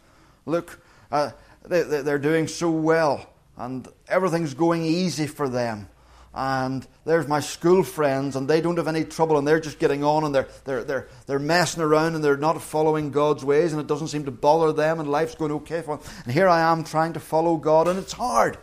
Look, 0.46 0.80
uh, 1.12 1.32
they, 1.66 1.82
they're 1.82 2.18
doing 2.18 2.46
so 2.48 2.70
well 2.70 3.28
and 3.58 3.86
everything's 4.08 4.54
going 4.54 4.84
easy 4.84 5.26
for 5.26 5.48
them. 5.48 5.88
and 6.34 6.86
there's 7.04 7.26
my 7.26 7.40
school 7.40 7.82
friends, 7.82 8.36
and 8.36 8.48
they 8.48 8.60
don't 8.60 8.76
have 8.76 8.86
any 8.86 9.04
trouble, 9.04 9.38
and 9.38 9.48
they're 9.48 9.58
just 9.58 9.78
getting 9.78 10.04
on, 10.04 10.24
and 10.24 10.34
they're, 10.34 10.46
they're, 10.64 10.84
they're, 10.84 11.08
they're 11.26 11.38
messing 11.38 11.82
around, 11.82 12.14
and 12.14 12.22
they're 12.22 12.36
not 12.36 12.62
following 12.62 13.10
God's 13.10 13.44
ways, 13.44 13.72
and 13.72 13.80
it 13.80 13.88
doesn't 13.88 14.08
seem 14.08 14.24
to 14.26 14.30
bother 14.30 14.72
them, 14.72 15.00
and 15.00 15.10
life's 15.10 15.34
going 15.34 15.50
okay 15.52 15.80
for 15.80 15.96
them. 15.96 16.06
And 16.24 16.32
here 16.32 16.48
I 16.48 16.60
am 16.70 16.84
trying 16.84 17.14
to 17.14 17.20
follow 17.20 17.56
God, 17.56 17.88
and 17.88 17.98
it's 17.98 18.12
hard. 18.12 18.56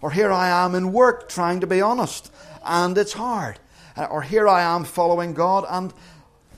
Or 0.00 0.10
here 0.10 0.32
I 0.32 0.64
am 0.64 0.74
in 0.74 0.92
work 0.92 1.28
trying 1.28 1.60
to 1.60 1.66
be 1.66 1.82
honest, 1.82 2.32
and 2.64 2.96
it's 2.96 3.12
hard. 3.12 3.58
Uh, 3.96 4.04
or 4.04 4.22
here 4.22 4.48
I 4.48 4.62
am 4.62 4.84
following 4.84 5.34
God, 5.34 5.66
and 5.68 5.92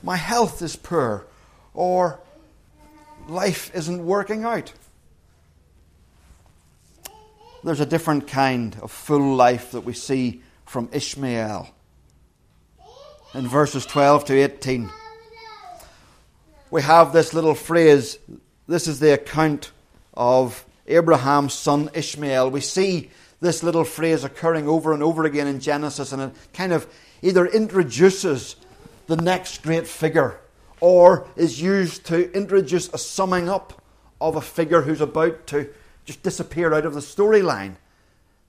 my 0.03 0.15
health 0.15 0.61
is 0.61 0.75
poor. 0.75 1.25
Or 1.73 2.19
life 3.27 3.71
isn't 3.75 4.05
working 4.05 4.45
out. 4.45 4.71
There's 7.65 7.79
a 7.79 7.85
different 7.87 8.27
kind 8.27 8.77
of 8.83 8.91
full 8.91 9.35
life 9.35 9.71
that 9.71 9.81
we 9.81 9.93
see 9.93 10.43
from 10.67 10.87
Ishmael. 10.91 11.67
In 13.33 13.47
verses 13.47 13.87
12 13.87 14.25
to 14.25 14.39
18, 14.39 14.91
we 16.69 16.83
have 16.83 17.11
this 17.11 17.33
little 17.33 17.55
phrase. 17.55 18.19
This 18.67 18.87
is 18.87 18.99
the 18.99 19.15
account 19.15 19.71
of 20.13 20.63
Abraham's 20.85 21.55
son 21.55 21.89
Ishmael. 21.95 22.51
We 22.51 22.61
see 22.61 23.09
this 23.41 23.63
little 23.63 23.83
phrase 23.83 24.23
occurring 24.23 24.67
over 24.67 24.93
and 24.93 25.01
over 25.01 25.25
again 25.25 25.47
in 25.47 25.59
Genesis, 25.59 26.11
and 26.11 26.21
it 26.21 26.35
kind 26.53 26.71
of 26.71 26.85
either 27.23 27.47
introduces 27.47 28.57
the 29.07 29.17
next 29.17 29.63
great 29.63 29.87
figure 29.87 30.39
or 30.81 31.27
is 31.35 31.59
used 31.59 32.05
to 32.05 32.31
introduce 32.31 32.89
a 32.93 32.99
summing 32.99 33.49
up 33.49 33.81
of 34.21 34.35
a 34.35 34.41
figure 34.41 34.81
who's 34.81 35.01
about 35.01 35.47
to 35.47 35.67
just 36.05 36.23
disappear 36.23 36.73
out 36.73 36.85
of 36.85 36.93
the 36.93 36.99
storyline. 36.99 37.75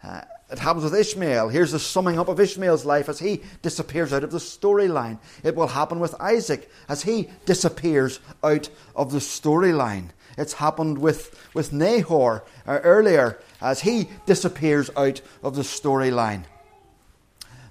Uh, 0.02 0.20
it 0.50 0.60
happens 0.60 0.84
with 0.84 0.94
Ishmael. 0.94 1.48
Here's 1.48 1.72
the 1.72 1.80
summing 1.80 2.18
up 2.18 2.28
of 2.28 2.38
Ishmael's 2.38 2.84
life 2.84 3.08
as 3.08 3.18
he 3.18 3.42
disappears 3.62 4.12
out 4.12 4.22
of 4.22 4.30
the 4.30 4.38
storyline. 4.38 5.18
It 5.42 5.56
will 5.56 5.66
happen 5.66 5.98
with 5.98 6.14
Isaac 6.20 6.70
as 6.88 7.02
he 7.02 7.30
disappears 7.46 8.20
out 8.44 8.68
of 8.94 9.10
the 9.10 9.18
storyline. 9.18 10.10
It's 10.38 10.52
happened 10.52 10.98
with, 10.98 11.34
with 11.54 11.72
Nahor 11.72 12.44
uh, 12.66 12.78
earlier 12.84 13.40
as 13.60 13.80
he 13.80 14.08
disappears 14.26 14.90
out 14.96 15.20
of 15.42 15.56
the 15.56 15.62
storyline. 15.62 16.44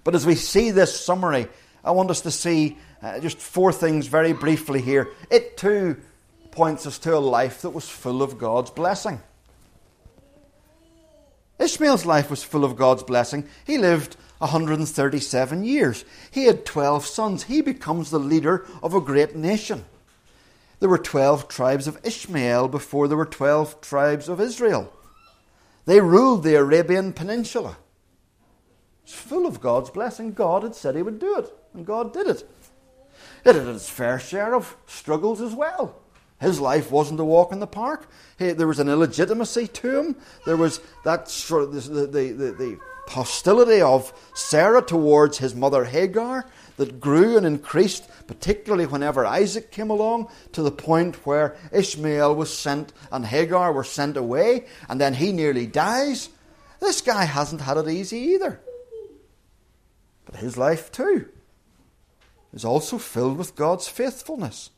But 0.04 0.16
as 0.16 0.26
we 0.26 0.36
see 0.36 0.72
this 0.72 1.00
summary, 1.00 1.48
I 1.84 1.92
want 1.92 2.10
us 2.10 2.22
to 2.22 2.32
see 2.32 2.78
uh, 3.02 3.20
just 3.20 3.38
four 3.38 3.72
things 3.72 4.08
very 4.08 4.34
briefly 4.34 4.82
here. 4.82 5.10
It 5.30 5.56
too 5.58 5.98
points 6.52 6.86
us 6.88 7.00
to 7.00 7.16
a 7.16 7.20
life 7.20 7.62
that 7.62 7.70
was 7.70 7.88
full 7.88 8.22
of 8.22 8.38
God's 8.38 8.72
blessing. 8.72 9.22
Ishmael's 11.60 12.06
life 12.06 12.30
was 12.30 12.44
full 12.44 12.66
of 12.66 12.76
God's 12.76 13.04
blessing. 13.04 13.48
He 13.66 13.78
lived 13.78 14.18
137 14.40 15.64
years. 15.64 16.06
He 16.30 16.46
had 16.46 16.66
12 16.66 17.06
sons. 17.06 17.44
He 17.44 17.62
becomes 17.62 18.10
the 18.10 18.20
leader 18.20 18.66
of 18.84 18.94
a 18.94 19.02
great 19.02 19.36
nation. 19.36 19.86
There 20.80 20.90
were 20.90 20.98
12 20.98 21.48
tribes 21.48 21.88
of 21.88 22.00
Ishmael 22.04 22.68
before 22.68 23.08
there 23.08 23.18
were 23.18 23.26
12 23.26 23.80
tribes 23.82 24.28
of 24.28 24.42
Israel. 24.42 24.92
They 25.86 26.02
ruled 26.02 26.44
the 26.44 26.56
Arabian 26.56 27.14
Peninsula. 27.14 27.78
It's 29.04 29.14
full 29.14 29.46
of 29.46 29.62
God's 29.62 29.92
blessing. 29.92 30.34
God 30.34 30.64
had 30.64 30.76
said 30.76 30.96
He 30.96 31.04
would 31.04 31.20
do 31.20 31.38
it, 31.38 31.54
and 31.74 31.86
God 31.86 32.12
did 32.12 32.28
it. 32.28 32.50
It 33.46 33.56
had 33.56 33.68
its 33.68 33.90
fair 33.90 34.20
share 34.20 34.56
of 34.56 34.76
struggles 34.88 35.40
as 35.40 35.54
well. 35.54 35.96
His 36.40 36.60
life 36.60 36.92
wasn't 36.92 37.20
a 37.20 37.26
walk 37.26 37.52
in 37.52 37.60
the 37.60 37.68
park. 37.68 38.08
He, 38.38 38.52
there 38.52 38.68
was 38.68 38.80
an 38.80 38.90
illegitimacy 38.90 39.68
to 39.68 40.00
him. 40.00 40.16
There 40.46 40.58
was 40.58 40.82
that 41.04 41.30
sort 41.30 41.64
of 41.64 41.74
the, 41.74 42.06
the, 42.06 42.32
the, 42.32 42.52
the 42.52 42.80
hostility 43.08 43.82
of 43.82 44.12
Sarah 44.34 44.82
towards 44.82 45.38
his 45.38 45.56
mother 45.56 45.86
Hagar 45.86 46.46
that 46.78 47.00
grew 47.00 47.38
and 47.38 47.46
increased, 47.46 48.10
particularly 48.28 48.86
whenever 48.86 49.26
Isaac 49.26 49.72
came 49.72 49.90
along, 49.90 50.30
to 50.52 50.62
the 50.62 50.72
point 50.72 51.26
where 51.26 51.56
Ishmael 51.72 52.36
was 52.36 52.56
sent 52.56 52.92
and 53.12 53.26
Hagar 53.26 53.72
were 53.72 53.84
sent 53.86 54.18
away, 54.18 54.66
and 54.90 55.00
then 55.00 55.14
he 55.14 55.32
nearly 55.32 55.68
dies. 55.68 56.30
This 56.82 57.00
guy 57.02 57.24
hasn't 57.24 57.62
had 57.62 57.78
it 57.78 57.88
easy 57.88 58.18
either. 58.18 58.60
But 60.26 60.36
his 60.36 60.58
life, 60.58 60.92
too, 60.92 61.30
is 62.54 62.66
also 62.66 62.98
filled 62.98 63.38
with 63.38 63.56
God's 63.56 63.88
faithfulness. 63.88 64.72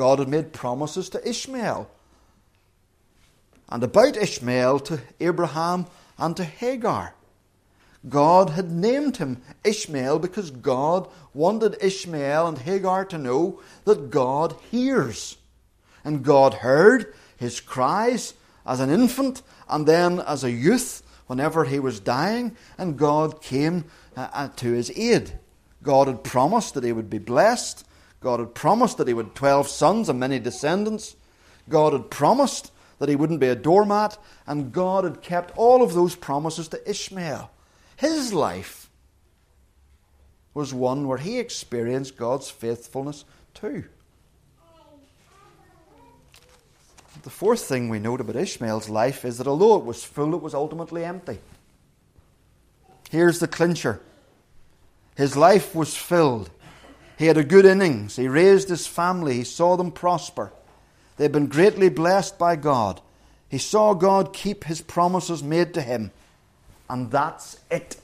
God 0.00 0.18
had 0.18 0.28
made 0.28 0.54
promises 0.54 1.10
to 1.10 1.28
Ishmael, 1.28 1.86
and 3.68 3.82
about 3.82 4.16
Ishmael 4.16 4.80
to 4.80 5.02
Abraham 5.20 5.88
and 6.16 6.34
to 6.38 6.42
Hagar. 6.42 7.12
God 8.08 8.48
had 8.48 8.70
named 8.70 9.18
him 9.18 9.42
Ishmael 9.62 10.18
because 10.18 10.52
God 10.52 11.06
wanted 11.34 11.76
Ishmael 11.82 12.46
and 12.46 12.56
Hagar 12.56 13.04
to 13.04 13.18
know 13.18 13.60
that 13.84 14.08
God 14.08 14.56
hears. 14.70 15.36
And 16.02 16.24
God 16.24 16.54
heard 16.54 17.12
his 17.36 17.60
cries 17.60 18.32
as 18.64 18.80
an 18.80 18.88
infant 18.88 19.42
and 19.68 19.84
then 19.84 20.18
as 20.20 20.44
a 20.44 20.50
youth 20.50 21.02
whenever 21.26 21.64
he 21.66 21.78
was 21.78 22.00
dying, 22.00 22.56
and 22.78 22.96
God 22.96 23.42
came 23.42 23.84
uh, 24.16 24.28
uh 24.32 24.48
to 24.56 24.72
his 24.72 24.90
aid. 24.96 25.38
God 25.82 26.06
had 26.06 26.24
promised 26.24 26.72
that 26.72 26.84
he 26.84 26.92
would 26.92 27.10
be 27.10 27.18
blessed. 27.18 27.84
God 28.20 28.38
had 28.40 28.54
promised 28.54 28.98
that 28.98 29.08
he 29.08 29.14
would 29.14 29.26
have 29.26 29.34
12 29.34 29.68
sons 29.68 30.08
and 30.08 30.20
many 30.20 30.38
descendants. 30.38 31.16
God 31.68 31.92
had 31.92 32.10
promised 32.10 32.70
that 32.98 33.08
he 33.08 33.16
wouldn't 33.16 33.40
be 33.40 33.48
a 33.48 33.54
doormat, 33.54 34.18
and 34.46 34.72
God 34.72 35.04
had 35.04 35.22
kept 35.22 35.56
all 35.56 35.82
of 35.82 35.94
those 35.94 36.14
promises 36.14 36.68
to 36.68 36.90
Ishmael. 36.90 37.50
His 37.96 38.32
life 38.32 38.90
was 40.52 40.74
one 40.74 41.06
where 41.06 41.18
he 41.18 41.38
experienced 41.38 42.16
God's 42.16 42.50
faithfulness 42.50 43.24
too. 43.54 43.84
The 47.22 47.30
fourth 47.30 47.62
thing 47.62 47.88
we 47.88 47.98
note 47.98 48.20
about 48.20 48.36
Ishmael's 48.36 48.88
life 48.88 49.24
is 49.24 49.38
that 49.38 49.46
although 49.46 49.76
it 49.76 49.84
was 49.84 50.02
full, 50.02 50.34
it 50.34 50.42
was 50.42 50.54
ultimately 50.54 51.04
empty. 51.04 51.38
Here's 53.10 53.40
the 53.40 53.48
clincher 53.48 54.00
his 55.16 55.36
life 55.36 55.74
was 55.74 55.96
filled. 55.96 56.50
He 57.20 57.26
had 57.26 57.36
a 57.36 57.44
good 57.44 57.66
innings. 57.66 58.16
He 58.16 58.28
raised 58.28 58.70
his 58.70 58.86
family. 58.86 59.34
He 59.34 59.44
saw 59.44 59.76
them 59.76 59.92
prosper. 59.92 60.54
They 61.18 61.24
had 61.24 61.32
been 61.32 61.48
greatly 61.48 61.90
blessed 61.90 62.38
by 62.38 62.56
God. 62.56 63.02
He 63.46 63.58
saw 63.58 63.92
God 63.92 64.32
keep 64.32 64.64
his 64.64 64.80
promises 64.80 65.42
made 65.42 65.74
to 65.74 65.82
him. 65.82 66.12
And 66.88 67.10
that's 67.10 67.60
it. 67.70 68.00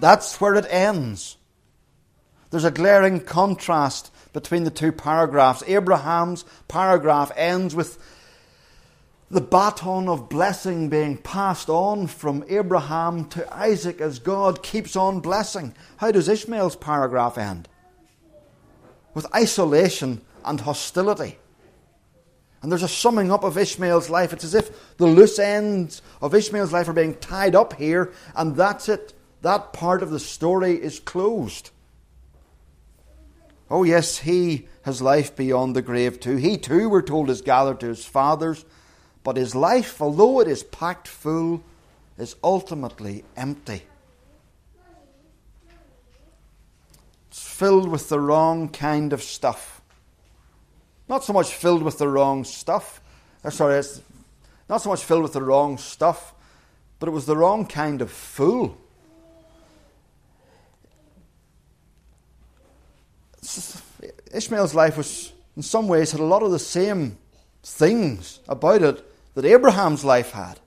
That's 0.00 0.40
where 0.40 0.56
it 0.56 0.66
ends. 0.68 1.36
There's 2.50 2.64
a 2.64 2.72
glaring 2.72 3.20
contrast 3.20 4.10
between 4.32 4.64
the 4.64 4.72
two 4.72 4.90
paragraphs. 4.90 5.62
Abraham's 5.68 6.44
paragraph 6.66 7.30
ends 7.36 7.76
with 7.76 7.96
the 9.30 9.40
baton 9.40 10.08
of 10.08 10.28
blessing 10.28 10.88
being 10.88 11.16
passed 11.16 11.68
on 11.68 12.08
from 12.08 12.44
Abraham 12.48 13.26
to 13.26 13.54
Isaac 13.54 14.00
as 14.00 14.18
God 14.18 14.62
keeps 14.62 14.96
on 14.96 15.20
blessing. 15.20 15.72
How 15.98 16.10
does 16.10 16.28
Ishmael's 16.28 16.74
paragraph 16.74 17.38
end? 17.38 17.68
With 19.14 19.32
isolation 19.34 20.22
and 20.44 20.60
hostility. 20.60 21.38
And 22.62 22.70
there's 22.70 22.82
a 22.82 22.88
summing 22.88 23.30
up 23.30 23.44
of 23.44 23.56
Ishmael's 23.56 24.10
life. 24.10 24.32
It's 24.32 24.44
as 24.44 24.54
if 24.54 24.96
the 24.96 25.06
loose 25.06 25.38
ends 25.38 26.02
of 26.20 26.34
Ishmael's 26.34 26.72
life 26.72 26.88
are 26.88 26.92
being 26.92 27.14
tied 27.14 27.54
up 27.54 27.74
here, 27.74 28.12
and 28.34 28.56
that's 28.56 28.88
it. 28.88 29.14
That 29.42 29.72
part 29.72 30.02
of 30.02 30.10
the 30.10 30.20
story 30.20 30.74
is 30.74 31.00
closed. 31.00 31.70
Oh, 33.70 33.84
yes, 33.84 34.18
he 34.18 34.68
has 34.82 35.00
life 35.00 35.36
beyond 35.36 35.76
the 35.76 35.82
grave 35.82 36.18
too. 36.18 36.36
He 36.36 36.58
too, 36.58 36.90
we're 36.90 37.02
told, 37.02 37.30
is 37.30 37.40
gathered 37.40 37.80
to 37.80 37.86
his 37.86 38.04
fathers, 38.04 38.64
but 39.22 39.36
his 39.36 39.54
life, 39.54 40.00
although 40.00 40.40
it 40.40 40.48
is 40.48 40.62
packed 40.62 41.08
full, 41.08 41.62
is 42.16 42.36
ultimately 42.42 43.24
empty. 43.36 43.82
It's 47.28 47.46
filled 47.46 47.88
with 47.88 48.08
the 48.08 48.20
wrong 48.20 48.68
kind 48.68 49.12
of 49.12 49.22
stuff. 49.22 49.80
Not 51.08 51.24
so 51.24 51.32
much 51.32 51.52
filled 51.52 51.82
with 51.82 51.98
the 51.98 52.08
wrong 52.08 52.44
stuff. 52.44 53.00
Or 53.44 53.50
sorry, 53.50 53.78
it's 53.78 54.00
not 54.68 54.82
so 54.82 54.90
much 54.90 55.04
filled 55.04 55.22
with 55.22 55.32
the 55.32 55.42
wrong 55.42 55.76
stuff, 55.78 56.34
but 56.98 57.08
it 57.08 57.12
was 57.12 57.26
the 57.26 57.36
wrong 57.36 57.66
kind 57.66 58.02
of 58.02 58.10
fool. 58.10 58.76
Ishmael's 64.32 64.74
life 64.74 64.96
was, 64.96 65.32
in 65.56 65.62
some 65.62 65.88
ways, 65.88 66.12
had 66.12 66.20
a 66.20 66.24
lot 66.24 66.42
of 66.42 66.52
the 66.52 66.58
same 66.58 67.18
things 67.62 68.40
about 68.48 68.82
it 68.82 69.09
that 69.34 69.44
Abraham's 69.44 70.04
life 70.04 70.32
had. 70.32 70.60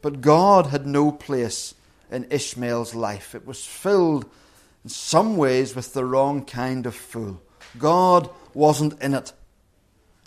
But 0.00 0.20
God 0.20 0.66
had 0.66 0.86
no 0.86 1.10
place 1.12 1.74
in 2.10 2.26
Ishmael's 2.30 2.94
life. 2.94 3.34
It 3.34 3.46
was 3.46 3.64
filled 3.64 4.24
in 4.84 4.90
some 4.90 5.36
ways 5.36 5.74
with 5.74 5.92
the 5.92 6.04
wrong 6.04 6.44
kind 6.44 6.86
of 6.86 6.94
fool. 6.94 7.42
God 7.78 8.30
wasn't 8.54 9.00
in 9.02 9.14
it. 9.14 9.32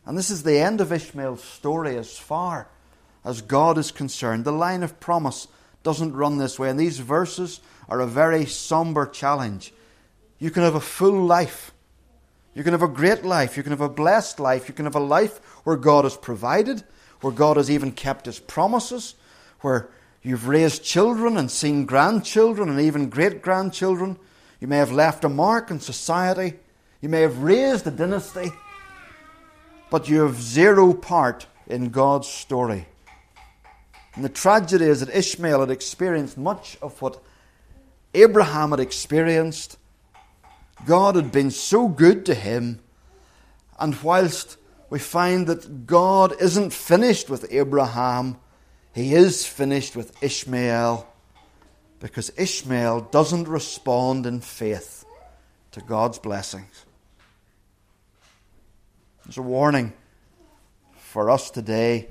And 0.06 0.18
this 0.18 0.30
is 0.30 0.44
the 0.44 0.60
end 0.60 0.82
of 0.82 0.92
Ishmael's 0.92 1.44
story 1.44 1.98
as 1.98 2.18
far 2.18 2.68
as 3.24 3.42
God 3.42 3.78
is 3.78 3.92
concerned. 3.92 4.46
The 4.46 4.52
line 4.52 4.84
of 4.84 5.00
promise 5.00 5.48
doesn't 5.84 6.14
run 6.14 6.38
this 6.38 6.60
way. 6.60 6.70
And 6.70 6.80
these 6.80 7.00
verses 7.00 7.62
are 7.88 8.00
a 8.00 8.08
very 8.08 8.46
somber 8.46 9.06
challenge. 9.06 9.74
You 10.40 10.52
can 10.52 10.64
have 10.64 10.76
a 10.76 10.80
full 10.80 11.26
life. 11.26 11.72
You 12.54 12.64
can 12.64 12.74
have 12.74 12.82
a 12.82 12.88
great 12.88 13.24
life. 13.24 13.56
You 13.56 13.64
can 13.64 13.72
have 13.72 13.82
a 13.82 13.90
blessed 13.90 14.40
life. 14.40 14.68
You 14.68 14.74
can 14.74 14.86
have 14.86 14.96
a 14.96 15.00
life 15.00 15.40
where 15.64 15.78
God 15.78 16.04
has 16.04 16.18
provided, 16.18 16.84
where 17.22 17.34
God 17.34 17.58
has 17.58 17.72
even 17.72 17.92
kept 17.92 18.26
his 18.26 18.40
promises, 18.40 19.16
where 19.62 19.90
you've 20.22 20.48
raised 20.48 20.84
children 20.84 21.38
and 21.38 21.50
seen 21.50 21.86
grandchildren 21.86 22.70
and 22.70 22.80
even 22.80 23.10
great 23.10 23.42
grandchildren. 23.42 24.18
You 24.60 24.68
may 24.68 24.78
have 24.78 24.92
left 24.92 25.24
a 25.24 25.30
mark 25.30 25.72
in 25.72 25.80
society. 25.80 26.60
You 27.00 27.10
may 27.10 27.22
have 27.22 27.40
raised 27.40 27.88
a 27.88 27.92
dynasty. 27.92 28.52
But 29.90 30.10
you 30.10 30.22
have 30.22 30.42
zero 30.42 30.94
part 30.94 31.48
in 31.68 31.90
God's 31.90 32.28
story. 32.28 32.88
And 34.16 34.26
the 34.26 34.30
tragedy 34.30 34.86
is 34.86 35.00
that 35.00 35.16
Ishmael 35.16 35.62
had 35.62 35.72
experienced 35.72 36.38
much 36.38 36.78
of 36.82 37.02
what 37.02 37.22
Abraham 38.14 38.72
had 38.72 38.80
experienced. 38.82 39.78
God 40.86 41.15
had 41.15 41.32
been 41.32 41.52
so 41.52 41.88
good 41.88 42.26
to 42.26 42.34
him. 42.34 42.80
And 43.80 44.00
whilst 44.02 44.58
we 44.89 45.00
find 45.00 45.48
that 45.48 45.86
God 45.88 46.34
isn't 46.41 46.74
finished 46.74 47.30
with 47.30 47.52
Abraham, 47.52 48.38
he 48.94 49.13
is 49.13 49.46
finished 49.46 49.96
with 49.96 50.22
Ishmael 50.22 51.08
because 52.00 52.32
Ishmael 52.38 53.02
doesn't 53.12 53.48
respond 53.48 54.26
in 54.26 54.41
faith 54.41 55.06
to 55.72 55.82
God's 55.82 56.20
blessings. 56.20 56.86
There's 59.24 59.38
a 59.38 59.44
warning 59.44 59.94
for 60.96 61.30
us 61.30 61.52
today 61.52 62.10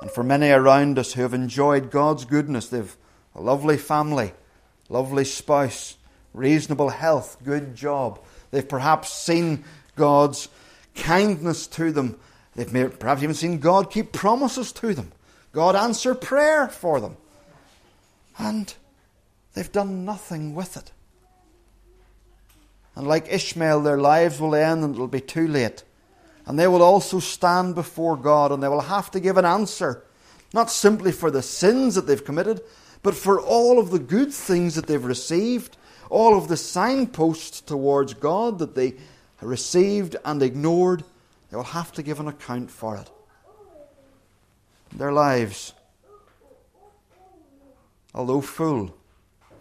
and 0.00 0.10
for 0.10 0.22
many 0.22 0.50
around 0.50 0.98
us 0.98 1.14
who 1.14 1.22
have 1.22 1.34
enjoyed 1.34 1.90
God's 1.90 2.24
goodness. 2.24 2.68
They've 2.68 2.96
a 3.34 3.40
lovely 3.40 3.76
family, 3.76 4.32
lovely 4.88 5.24
spouse, 5.24 5.96
reasonable 6.32 6.88
health, 6.90 7.36
good 7.44 7.74
job. 7.74 8.20
They've 8.50 8.68
perhaps 8.68 9.12
seen 9.12 9.64
God's 9.96 10.48
kindness 10.94 11.66
to 11.68 11.92
them. 11.92 12.18
They've 12.54 12.98
perhaps 12.98 13.22
even 13.22 13.34
seen 13.34 13.58
God 13.58 13.90
keep 13.90 14.12
promises 14.12 14.72
to 14.72 14.94
them. 14.94 15.12
God 15.52 15.76
answer 15.76 16.14
prayer 16.14 16.68
for 16.68 17.00
them. 17.00 17.16
And 18.38 18.72
they've 19.54 19.70
done 19.70 20.04
nothing 20.04 20.54
with 20.54 20.76
it. 20.76 20.92
And 22.96 23.06
like 23.06 23.32
Ishmael, 23.32 23.80
their 23.82 23.98
lives 23.98 24.40
will 24.40 24.54
end 24.54 24.84
and 24.84 24.94
it'll 24.94 25.06
be 25.06 25.20
too 25.20 25.48
late. 25.48 25.84
And 26.46 26.58
they 26.58 26.66
will 26.66 26.82
also 26.82 27.20
stand 27.20 27.74
before 27.74 28.16
God 28.16 28.52
and 28.52 28.62
they 28.62 28.68
will 28.68 28.80
have 28.80 29.10
to 29.12 29.20
give 29.20 29.36
an 29.36 29.44
answer, 29.44 30.02
not 30.52 30.70
simply 30.70 31.12
for 31.12 31.30
the 31.30 31.42
sins 31.42 31.94
that 31.94 32.06
they've 32.06 32.24
committed, 32.24 32.60
but 33.02 33.14
for 33.14 33.40
all 33.40 33.78
of 33.78 33.90
the 33.90 33.98
good 33.98 34.32
things 34.32 34.74
that 34.74 34.86
they've 34.86 35.04
received, 35.04 35.76
all 36.10 36.36
of 36.36 36.48
the 36.48 36.56
signposts 36.56 37.60
towards 37.60 38.14
God 38.14 38.58
that 38.58 38.74
they 38.74 38.94
received 39.40 40.16
and 40.24 40.42
ignored. 40.42 41.04
They 41.50 41.56
will 41.56 41.64
have 41.64 41.92
to 41.92 42.02
give 42.02 42.20
an 42.20 42.28
account 42.28 42.70
for 42.70 42.96
it. 42.96 43.10
Their 44.92 45.12
lives, 45.12 45.72
although 48.14 48.40
full, 48.40 48.94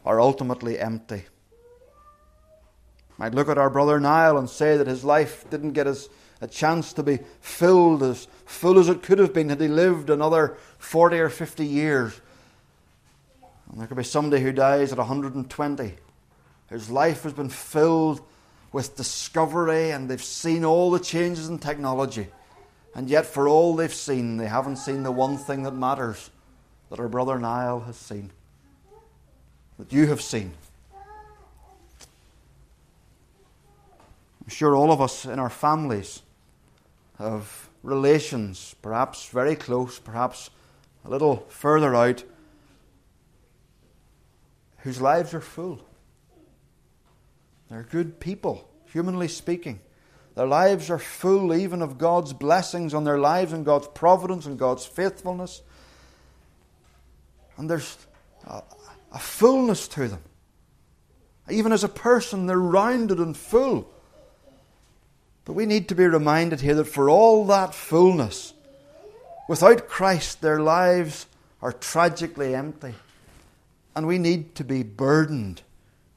are 0.05 0.19
ultimately 0.19 0.79
empty. 0.79 1.23
Might 3.17 3.35
look 3.35 3.49
at 3.49 3.57
our 3.57 3.69
brother 3.69 3.99
Niall 3.99 4.37
and 4.37 4.49
say 4.49 4.77
that 4.77 4.87
his 4.87 5.03
life 5.03 5.47
didn't 5.49 5.73
get 5.73 5.87
as 5.87 6.09
a 6.41 6.47
chance 6.47 6.93
to 6.93 7.03
be 7.03 7.19
filled 7.41 8.01
as 8.01 8.27
full 8.45 8.79
as 8.79 8.87
it 8.87 9.03
could 9.03 9.19
have 9.19 9.33
been 9.33 9.49
had 9.49 9.59
he 9.59 9.67
lived 9.67 10.09
another 10.09 10.57
40 10.77 11.19
or 11.19 11.29
50 11.29 11.65
years. 11.65 12.19
And 13.69 13.79
there 13.79 13.87
could 13.87 13.97
be 13.97 14.03
somebody 14.03 14.41
who 14.41 14.51
dies 14.51 14.91
at 14.91 14.97
120, 14.97 15.95
whose 16.69 16.89
life 16.89 17.23
has 17.23 17.33
been 17.33 17.49
filled 17.49 18.21
with 18.71 18.95
discovery 18.95 19.91
and 19.91 20.09
they've 20.09 20.23
seen 20.23 20.63
all 20.63 20.91
the 20.91 20.99
changes 20.99 21.49
in 21.49 21.57
technology. 21.57 22.27
And 22.95 23.09
yet, 23.09 23.25
for 23.25 23.47
all 23.47 23.75
they've 23.75 23.93
seen, 23.93 24.37
they 24.37 24.47
haven't 24.47 24.77
seen 24.77 25.03
the 25.03 25.11
one 25.11 25.37
thing 25.37 25.63
that 25.63 25.71
matters 25.71 26.29
that 26.89 26.99
our 26.99 27.07
brother 27.07 27.37
Niall 27.37 27.81
has 27.81 27.95
seen, 27.97 28.31
that 29.77 29.93
you 29.93 30.07
have 30.07 30.21
seen. 30.21 30.53
I'm 34.43 34.49
sure 34.49 34.75
all 34.75 34.91
of 34.91 35.01
us 35.01 35.25
in 35.25 35.37
our 35.37 35.49
families 35.49 36.23
have 37.19 37.69
relations, 37.83 38.75
perhaps 38.81 39.29
very 39.29 39.55
close, 39.55 39.99
perhaps 39.99 40.49
a 41.05 41.09
little 41.09 41.45
further 41.49 41.95
out, 41.95 42.23
whose 44.79 44.99
lives 44.99 45.33
are 45.33 45.41
full. 45.41 45.81
They're 47.69 47.83
good 47.83 48.19
people, 48.19 48.69
humanly 48.91 49.27
speaking. 49.27 49.79
Their 50.35 50.47
lives 50.47 50.89
are 50.89 50.99
full 50.99 51.53
even 51.53 51.81
of 51.81 51.97
God's 51.97 52.33
blessings 52.33 52.93
on 52.93 53.03
their 53.03 53.17
lives 53.19 53.53
and 53.53 53.65
God's 53.65 53.87
providence 53.87 54.45
and 54.45 54.57
God's 54.57 54.85
faithfulness. 54.85 55.61
And 57.57 57.69
there's 57.69 57.97
a, 58.47 58.63
a 59.11 59.19
fullness 59.19 59.87
to 59.89 60.07
them. 60.07 60.21
Even 61.49 61.71
as 61.71 61.83
a 61.83 61.89
person, 61.89 62.45
they're 62.45 62.57
rounded 62.57 63.19
and 63.19 63.35
full. 63.35 63.89
But 65.45 65.53
we 65.53 65.65
need 65.65 65.87
to 65.89 65.95
be 65.95 66.05
reminded 66.05 66.61
here 66.61 66.75
that 66.75 66.85
for 66.85 67.09
all 67.09 67.45
that 67.47 67.73
fullness, 67.73 68.53
without 69.47 69.87
Christ, 69.87 70.41
their 70.41 70.59
lives 70.59 71.25
are 71.61 71.73
tragically 71.73 72.53
empty. 72.55 72.93
And 73.95 74.05
we 74.07 74.19
need 74.19 74.55
to 74.55 74.63
be 74.63 74.83
burdened 74.83 75.63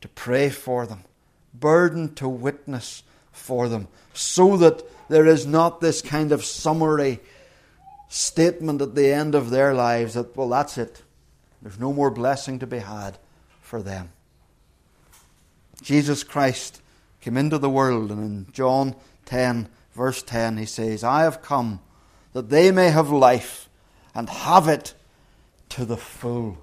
to 0.03 0.09
pray 0.09 0.51
for 0.51 0.87
them, 0.87 1.05
burdened 1.55 2.17
to 2.17 2.29
witness 2.29 3.03
for 3.33 3.69
them, 3.69 3.88
so 4.12 4.57
that 4.57 4.83
there 5.09 5.27
is 5.27 5.47
not 5.47 5.81
this 5.81 6.03
kind 6.03 6.33
of 6.33 6.45
summary 6.45 7.21
statement 8.09 8.83
at 8.83 8.95
the 8.95 9.12
end 9.12 9.35
of 9.35 9.51
their 9.51 9.75
lives 9.75 10.15
that, 10.15 10.37
well, 10.37 10.49
that's 10.49 10.79
it. 10.79 11.03
There's 11.62 11.79
no 11.79 11.93
more 11.93 12.11
blessing 12.11 12.59
to 12.59 12.67
be 12.67 12.79
had 12.79 13.19
for 13.61 13.83
them. 13.83 14.11
Jesus 15.83 16.25
Christ 16.25 16.81
came 17.21 17.37
into 17.37 17.59
the 17.59 17.71
world, 17.71 18.11
and 18.11 18.23
in 18.23 18.53
John 18.53 18.95
10, 19.27 19.69
verse 19.95 20.23
10, 20.23 20.57
he 20.59 20.67
says, 20.67 21.05
I 21.05 21.23
have 21.23 21.43
come 21.43 21.81
that 22.33 22.51
they 22.51 22.71
may 22.71 22.91
have 22.91 23.11
life 23.11 23.69
and 24.15 24.29
have 24.29 24.69
it 24.69 24.95
to 25.71 25.85
the 25.85 25.97
full. 25.97 26.59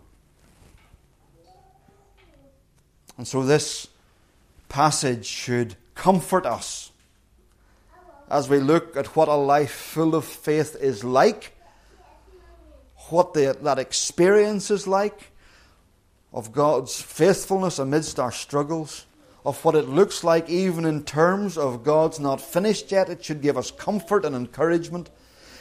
And 3.18 3.28
so 3.28 3.44
this 3.44 3.88
passage 4.70 5.26
should 5.26 5.76
comfort 5.96 6.46
us 6.46 6.92
as 8.30 8.48
we 8.48 8.60
look 8.60 8.96
at 8.96 9.16
what 9.16 9.28
a 9.28 9.36
life 9.36 9.72
full 9.72 10.16
of 10.16 10.24
faith 10.24 10.78
is 10.80 11.04
like, 11.04 11.54
what 13.10 13.34
the, 13.34 13.58
that 13.62 13.80
experience 13.80 14.70
is 14.70 14.88
like 14.88 15.32
of 16.32 16.52
God's 16.52 17.02
faithfulness 17.02 17.80
amidst 17.80 18.20
our 18.20 18.32
struggles 18.32 19.08
of 19.44 19.64
what 19.66 19.74
it 19.74 19.88
looks 19.88 20.24
like, 20.24 20.48
even 20.50 20.86
in 20.86 21.04
terms 21.04 21.58
of 21.58 21.84
God's 21.84 22.20
not 22.20 22.40
finished 22.40 22.92
yet. 22.92 23.10
It 23.10 23.24
should 23.24 23.42
give 23.42 23.58
us 23.58 23.72
comfort 23.72 24.26
and 24.26 24.36
encouragement. 24.36 25.10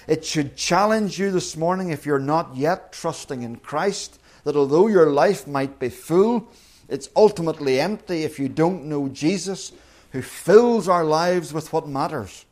It 0.06 0.24
should 0.24 0.56
challenge 0.56 1.18
you 1.18 1.30
this 1.30 1.56
morning 1.56 1.90
if 1.90 2.04
you're 2.04 2.18
not 2.18 2.56
yet 2.56 2.92
trusting 2.92 3.42
in 3.42 3.56
Christ, 3.56 4.18
that 4.44 4.56
although 4.56 4.88
your 4.88 5.10
life 5.10 5.46
might 5.46 5.78
be 5.78 5.88
full, 5.88 6.50
it's 6.88 7.08
ultimately 7.14 7.80
empty 7.80 8.24
if 8.24 8.38
you 8.38 8.48
don't 8.48 8.84
know 8.84 9.08
Jesus, 9.08 9.72
who 10.12 10.22
fills 10.22 10.88
our 10.88 11.04
lives 11.04 11.52
with 11.52 11.72
what 11.72 11.86
matters. 11.86 12.44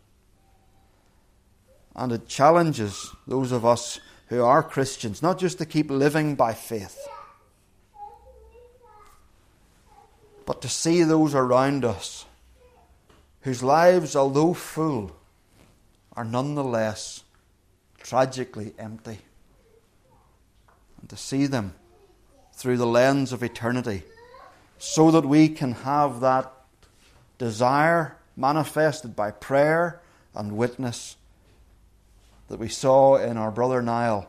And 1.94 2.12
it 2.12 2.28
challenges 2.28 3.10
those 3.26 3.52
of 3.52 3.64
us 3.64 3.98
who 4.28 4.42
are 4.42 4.62
Christians 4.62 5.22
not 5.22 5.38
just 5.38 5.58
to 5.58 5.66
keep 5.66 5.90
living 5.90 6.34
by 6.34 6.52
faith 6.52 6.98
but 10.46 10.62
to 10.62 10.68
see 10.68 11.02
those 11.02 11.34
around 11.34 11.84
us 11.84 12.24
whose 13.42 13.62
lives, 13.62 14.16
although 14.16 14.54
full, 14.54 15.14
are 16.14 16.24
nonetheless 16.24 17.24
tragically 17.98 18.72
empty. 18.78 19.18
And 21.00 21.10
to 21.10 21.16
see 21.16 21.46
them 21.46 21.74
through 22.54 22.78
the 22.78 22.86
lens 22.86 23.32
of 23.32 23.42
eternity 23.42 24.04
so 24.78 25.10
that 25.10 25.24
we 25.24 25.48
can 25.48 25.72
have 25.72 26.20
that 26.20 26.52
desire 27.38 28.16
manifested 28.36 29.16
by 29.16 29.30
prayer 29.30 30.00
and 30.34 30.56
witness 30.56 31.16
that 32.48 32.58
we 32.58 32.68
saw 32.68 33.16
in 33.16 33.36
our 33.36 33.50
brother 33.50 33.82
Niall, 33.82 34.28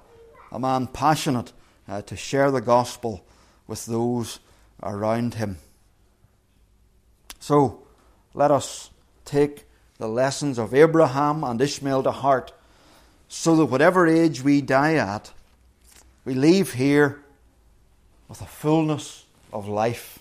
a 0.52 0.60
man 0.60 0.88
passionate 0.88 1.52
uh, 1.88 2.02
to 2.04 2.16
share 2.16 2.50
the 2.52 2.62
gospel 2.62 3.24
with 3.68 3.86
those 3.86 4.40
around 4.82 5.36
him. 5.36 5.58
So, 7.40 7.84
let 8.34 8.52
us 8.52 8.90
take 9.26 9.66
the 9.98 10.08
lessons 10.08 10.58
of 10.58 10.74
Abraham 10.74 11.44
and 11.44 11.62
Ishmael 11.62 12.04
to 12.04 12.12
heart 12.12 12.52
so 13.28 13.56
that 13.58 13.66
whatever 13.66 14.08
age 14.08 14.42
we 14.42 14.62
die 14.62 14.96
at, 14.96 15.32
we 16.26 16.34
leave 16.34 16.74
here 16.74 17.22
with 18.28 18.42
a 18.42 18.46
fullness 18.46 19.26
of 19.52 19.68
life 19.68 20.17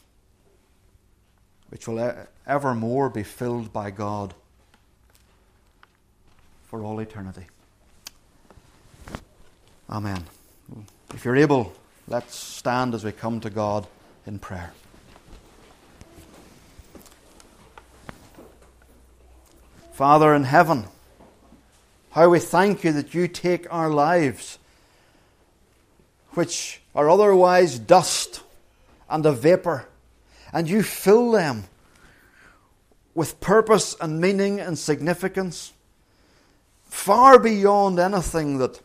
which 1.70 1.88
will 1.88 2.26
evermore 2.46 3.08
be 3.10 3.22
filled 3.22 3.72
by 3.72 3.90
God 3.90 4.34
for 6.66 6.82
all 6.82 6.98
eternity. 7.00 7.46
Amen. 9.88 10.24
If 11.14 11.24
you're 11.24 11.36
able, 11.36 11.72
let's 12.08 12.34
stand 12.34 12.94
as 12.94 13.04
we 13.04 13.12
come 13.12 13.40
to 13.40 13.50
God 13.50 13.86
in 14.26 14.38
prayer. 14.38 14.72
Father 19.92 20.34
in 20.34 20.44
heaven, 20.44 20.86
how 22.10 22.28
we 22.28 22.38
thank 22.38 22.84
you 22.84 22.92
that 22.92 23.14
you 23.14 23.28
take 23.28 23.72
our 23.72 23.88
lives, 23.88 24.58
which 26.32 26.80
are 26.94 27.08
otherwise 27.08 27.78
dust 27.78 28.42
and 29.08 29.24
a 29.24 29.32
vapour, 29.32 29.86
and 30.56 30.70
you 30.70 30.82
fill 30.82 31.32
them 31.32 31.64
with 33.14 33.40
purpose 33.40 33.94
and 34.00 34.18
meaning 34.18 34.58
and 34.58 34.78
significance 34.78 35.74
far 36.84 37.38
beyond 37.38 37.98
anything 37.98 38.56
that 38.56 38.80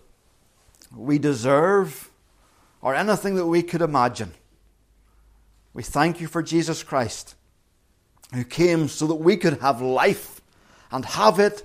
we 0.93 1.17
deserve 1.17 2.11
or 2.81 2.93
anything 2.93 3.35
that 3.35 3.45
we 3.45 3.63
could 3.63 3.81
imagine. 3.81 4.33
We 5.73 5.81
thank 5.81 6.19
you 6.19 6.27
for 6.27 6.43
Jesus 6.43 6.83
Christ, 6.83 7.35
who 8.33 8.43
came 8.43 8.89
so 8.89 9.07
that 9.07 9.15
we 9.15 9.37
could 9.37 9.61
have 9.61 9.79
life 9.81 10.41
and 10.91 11.05
have 11.05 11.39
it 11.39 11.63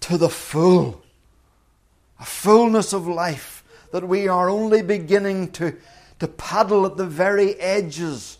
to 0.00 0.16
the 0.16 0.30
full. 0.30 1.02
A 2.18 2.24
fullness 2.24 2.94
of 2.94 3.06
life 3.06 3.62
that 3.92 4.08
we 4.08 4.28
are 4.28 4.48
only 4.48 4.80
beginning 4.80 5.50
to, 5.52 5.76
to 6.20 6.26
paddle 6.26 6.86
at 6.86 6.96
the 6.96 7.06
very 7.06 7.54
edges 7.56 8.38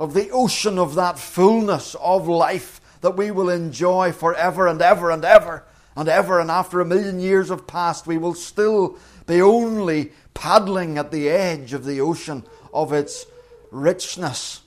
of 0.00 0.14
the 0.14 0.30
ocean 0.30 0.78
of 0.78 0.94
that 0.94 1.18
fullness 1.18 1.94
of 2.00 2.26
life 2.26 2.80
that 3.02 3.18
we 3.18 3.30
will 3.30 3.50
enjoy 3.50 4.10
forever 4.12 4.66
and 4.66 4.80
ever 4.80 5.10
and 5.10 5.22
ever 5.26 5.66
and 5.94 6.08
ever. 6.08 6.40
And 6.40 6.50
after 6.50 6.80
a 6.80 6.86
million 6.86 7.20
years 7.20 7.50
have 7.50 7.66
passed, 7.66 8.06
we 8.06 8.16
will 8.16 8.32
still 8.32 8.98
be 9.26 9.42
only 9.42 10.12
paddling 10.32 10.96
at 10.96 11.10
the 11.10 11.28
edge 11.28 11.74
of 11.74 11.84
the 11.84 12.00
ocean 12.00 12.44
of 12.72 12.94
its 12.94 13.26
richness. 13.70 14.62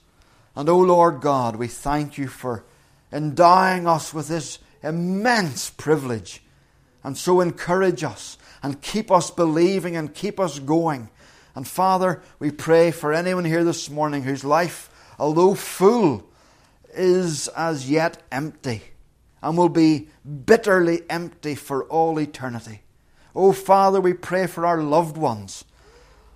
And, 0.56 0.70
O 0.70 0.74
oh 0.74 0.80
Lord 0.82 1.20
God, 1.20 1.56
we 1.56 1.68
thank 1.68 2.20
you 2.20 2.28
for 2.28 2.64
endowing 3.12 3.88
us 3.88 4.14
with 4.14 4.28
this 4.28 4.60
immense 4.84 5.72
privilege. 5.72 6.44
And 7.04 7.18
so 7.18 7.42
encourage 7.42 8.04
us 8.04 8.38
and 8.62 8.84
keep 8.84 9.10
us 9.10 9.32
believing 9.32 9.96
and 9.96 10.14
keep 10.14 10.40
us 10.40 10.60
going. 10.60 11.10
And 11.56 11.68
Father, 11.68 12.22
we 12.38 12.52
pray 12.52 12.92
for 12.92 13.14
anyone 13.14 13.46
here 13.46 13.64
this 13.64 13.90
morning 13.90 14.24
whose 14.24 14.44
life, 14.44 14.92
although 15.24 15.56
full, 15.56 16.22
is 16.94 17.48
as 17.48 17.90
yet 17.90 18.22
empty 18.30 18.82
and 19.42 19.58
will 19.58 19.70
be 19.70 20.10
bitterly 20.46 21.02
empty 21.10 21.56
for 21.56 21.86
all 21.86 22.20
eternity. 22.20 22.82
Oh, 23.34 23.54
Father, 23.54 24.02
we 24.02 24.12
pray 24.12 24.48
for 24.48 24.66
our 24.66 24.82
loved 24.82 25.16
ones 25.16 25.64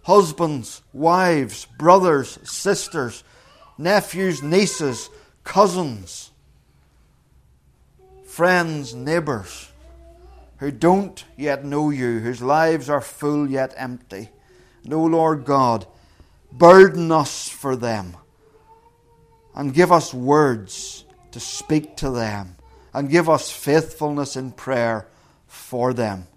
husbands, 0.03 0.81
wives, 0.93 1.67
brothers, 1.77 2.39
sisters, 2.43 3.25
nephews, 3.77 4.41
nieces, 4.41 5.09
cousins, 5.43 6.31
friends, 8.25 8.95
neighbours 8.95 9.69
who 10.59 10.71
don't 10.71 11.25
yet 11.35 11.65
know 11.65 11.89
you, 11.89 12.19
whose 12.19 12.41
lives 12.41 12.89
are 12.89 13.01
full 13.01 13.49
yet 13.49 13.73
empty. 13.75 14.29
No, 14.85 15.03
Lord 15.03 15.43
God, 15.43 15.85
burden 16.53 17.11
us 17.11 17.49
for 17.49 17.75
them 17.75 18.15
and 19.57 19.73
give 19.73 19.91
us 19.91 20.13
words 20.13 21.03
to 21.31 21.39
speak 21.39 21.97
to 21.97 22.11
them 22.11 22.55
and 22.93 23.09
give 23.09 23.27
us 23.27 23.51
faithfulness 23.51 24.35
in 24.35 24.51
prayer 24.51 25.07
for 25.47 25.93
them. 25.93 26.27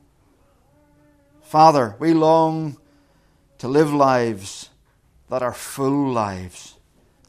Father, 1.42 1.96
we 1.98 2.14
long 2.14 2.78
to 3.58 3.68
live 3.68 3.92
lives 3.92 4.70
that 5.28 5.42
are 5.42 5.52
full 5.52 6.10
lives, 6.10 6.76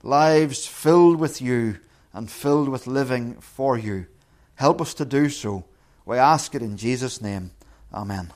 lives 0.02 0.66
filled 0.66 1.20
with 1.20 1.42
you 1.42 1.78
and 2.14 2.32
filled 2.32 2.70
with 2.70 2.88
living 2.88 3.36
for 3.42 3.78
you. 3.78 4.08
Help 4.56 4.80
us 4.80 4.94
to 4.94 5.04
do 5.04 5.28
so. 5.28 5.66
We 6.06 6.18
ask 6.18 6.56
it 6.56 6.62
in 6.62 6.78
Jesus' 6.78 7.22
name. 7.22 7.52
Amen. 7.94 8.32